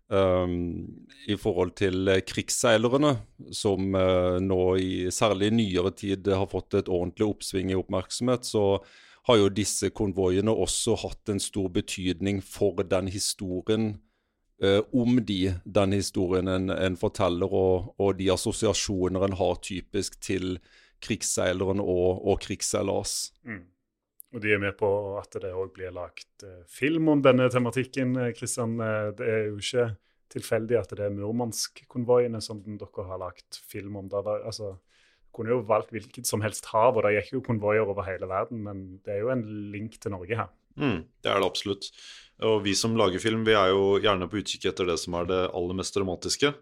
Um, 0.09 1.05
I 1.29 1.35
forhold 1.37 1.75
til 1.77 2.09
krigsseilerne, 2.25 3.11
som 3.53 3.93
uh, 3.93 4.39
nå 4.41 4.63
i 4.81 4.93
særlig 5.13 5.51
nyere 5.53 5.91
tid 5.93 6.25
har 6.33 6.49
fått 6.49 6.79
et 6.79 6.89
ordentlig 6.89 7.27
oppsving 7.27 7.69
i 7.69 7.77
oppmerksomhet, 7.77 8.41
så 8.49 8.63
har 9.27 9.39
jo 9.39 9.49
disse 9.53 9.89
konvoiene 9.95 10.53
også 10.53 10.95
hatt 11.03 11.31
en 11.31 11.41
stor 11.43 11.69
betydning 11.73 12.41
for 12.45 12.83
den 12.87 13.09
historien 13.11 13.89
eh, 14.63 14.81
om 14.93 15.19
de, 15.25 15.55
den 15.65 15.95
historien 15.97 16.47
en, 16.47 16.69
en 16.69 16.97
forteller, 16.99 17.51
og, 17.51 17.93
og, 17.97 18.13
de 18.19 18.31
assosiasjoner 18.33 19.27
en 19.27 19.37
har 19.39 19.59
typisk 19.65 20.19
til 20.23 20.57
krigsseileren 21.03 21.81
og, 21.83 22.23
og 22.27 22.41
krigsseilas. 22.43 23.33
Mm. 23.47 23.65
Og 24.35 24.43
de 24.43 24.51
er 24.53 24.61
med 24.61 24.75
på 24.77 24.89
at 25.17 25.33
det 25.41 25.49
òg 25.57 25.71
blir 25.73 25.93
lagt 25.95 26.43
uh, 26.45 26.61
film 26.69 27.07
om 27.09 27.23
denne 27.25 27.47
tematikken. 27.49 28.13
Kristian. 28.37 28.75
Uh, 28.77 29.09
det 29.17 29.25
er 29.25 29.47
jo 29.47 29.55
ikke 29.57 29.85
tilfeldig 30.29 30.77
at 30.77 30.93
det 30.93 31.07
er 31.07 31.15
Murmansk-konvoiene 31.15 32.41
som 32.43 32.61
dere 32.61 33.05
har 33.07 33.21
lagt 33.23 33.57
film 33.71 33.97
om. 34.03 34.11
Der, 34.11 34.29
altså, 34.45 34.75
kunne 35.35 35.53
jo 35.53 35.65
valgt 35.67 35.91
hvilket 35.93 36.27
som 36.27 36.41
helst 36.43 36.69
hav, 36.73 36.97
og 36.97 37.05
det 37.05 37.15
gikk 37.17 37.35
jo 37.37 37.45
konvoier 37.45 37.85
over 37.85 38.05
hele 38.07 38.29
verden, 38.29 38.63
men 38.65 38.85
det 39.05 39.15
er 39.15 39.23
jo 39.23 39.33
en 39.33 39.45
link 39.73 39.99
til 40.01 40.13
Norge 40.15 40.39
her. 40.41 40.49
Mm, 40.79 41.03
det 41.23 41.31
er 41.31 41.41
det 41.41 41.47
absolutt. 41.47 41.89
Og 42.47 42.61
vi 42.63 42.73
som 42.77 42.95
lager 42.97 43.19
film, 43.21 43.43
vi 43.47 43.55
er 43.57 43.73
jo 43.73 43.97
gjerne 43.99 44.29
på 44.31 44.39
utkikk 44.39 44.69
etter 44.69 44.87
det 44.87 44.95
som 45.01 45.17
er 45.19 45.27
det 45.27 45.41
aller 45.47 45.75
mest 45.75 45.95
dramatiske. 45.97 46.53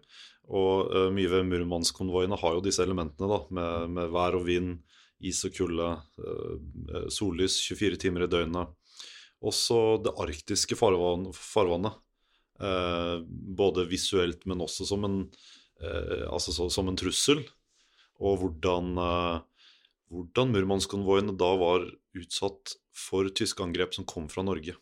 Og 0.48 0.88
uh, 0.90 1.06
mye 1.14 1.30
ved 1.30 1.46
Murmansk-konvoiene 1.46 2.38
har 2.40 2.56
jo 2.56 2.64
disse 2.64 2.82
elementene, 2.82 3.28
da, 3.30 3.42
med, 3.54 3.94
med 3.98 4.14
vær 4.14 4.38
og 4.38 4.46
vind 4.48 4.78
is 5.18 5.42
og 5.46 5.54
kulde, 5.54 5.92
uh, 6.22 7.06
sollys 7.12 7.60
24 7.68 8.00
timer 8.06 8.26
i 8.26 8.30
døgnet. 8.32 8.74
Også 9.38 10.00
det 10.02 10.16
arktiske 10.18 10.78
farvannet. 10.78 12.00
Uh, 12.58 13.22
både 13.28 13.86
visuelt, 13.86 14.42
men 14.50 14.64
også 14.64 14.88
som 14.88 15.06
en, 15.06 15.22
altså 16.26 16.66
som 16.74 16.88
en 16.90 16.96
trussel. 16.98 17.44
Og 18.18 18.40
hvordan, 18.42 18.98
hvordan 20.10 20.52
Murmansk-konvoiene 20.54 21.36
da 21.38 21.52
var 21.60 21.86
utsatt 22.18 22.74
for 22.98 23.30
tyske 23.30 23.62
angrep 23.62 23.94
som 23.94 24.06
kom 24.08 24.26
fra 24.32 24.42
Norge. 24.42 24.74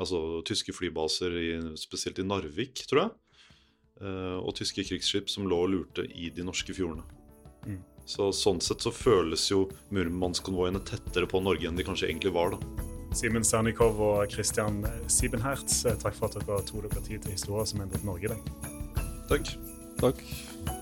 Altså 0.00 0.42
tyske 0.48 0.74
flybaser, 0.76 1.36
i, 1.40 1.48
spesielt 1.80 2.20
i 2.20 2.26
Narvik, 2.26 2.84
tror 2.90 3.06
jeg. 3.06 3.14
Og 4.44 4.52
tyske 4.58 4.84
krigsskip 4.84 5.32
som 5.32 5.48
lå 5.48 5.62
og 5.64 5.72
lurte 5.72 6.04
i 6.04 6.28
de 6.34 6.44
norske 6.44 6.76
fjordene. 6.76 7.04
Mm. 7.64 7.80
Så 8.08 8.32
Sånn 8.34 8.60
sett 8.64 8.82
så 8.84 8.92
føles 8.92 9.44
jo 9.50 9.66
Murmansk-konvoiene 9.94 10.82
tettere 10.88 11.28
på 11.30 11.40
Norge 11.44 11.68
enn 11.68 11.78
de 11.78 11.86
kanskje 11.86 12.10
egentlig 12.10 12.34
var. 12.34 12.56
da. 12.56 12.90
Simen 13.14 13.44
Sernikov 13.44 14.00
og 14.00 14.30
Christian 14.32 14.82
Siebenhertz, 15.06 15.84
eh, 15.86 15.98
takk 16.00 16.16
for 16.16 16.30
at 16.30 16.38
dere 16.40 16.62
tok 16.64 16.88
dere 16.88 17.04
tid 17.04 17.22
til 17.22 17.32
historier 17.32 17.66
som 17.68 17.80
endret 17.84 18.04
Norge 18.04 18.24
i 18.24 18.32
dag. 18.32 18.40
Takk. 19.28 19.56
Takk. 20.00 20.81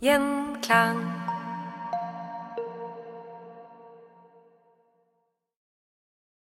Gjenklang. 0.00 1.19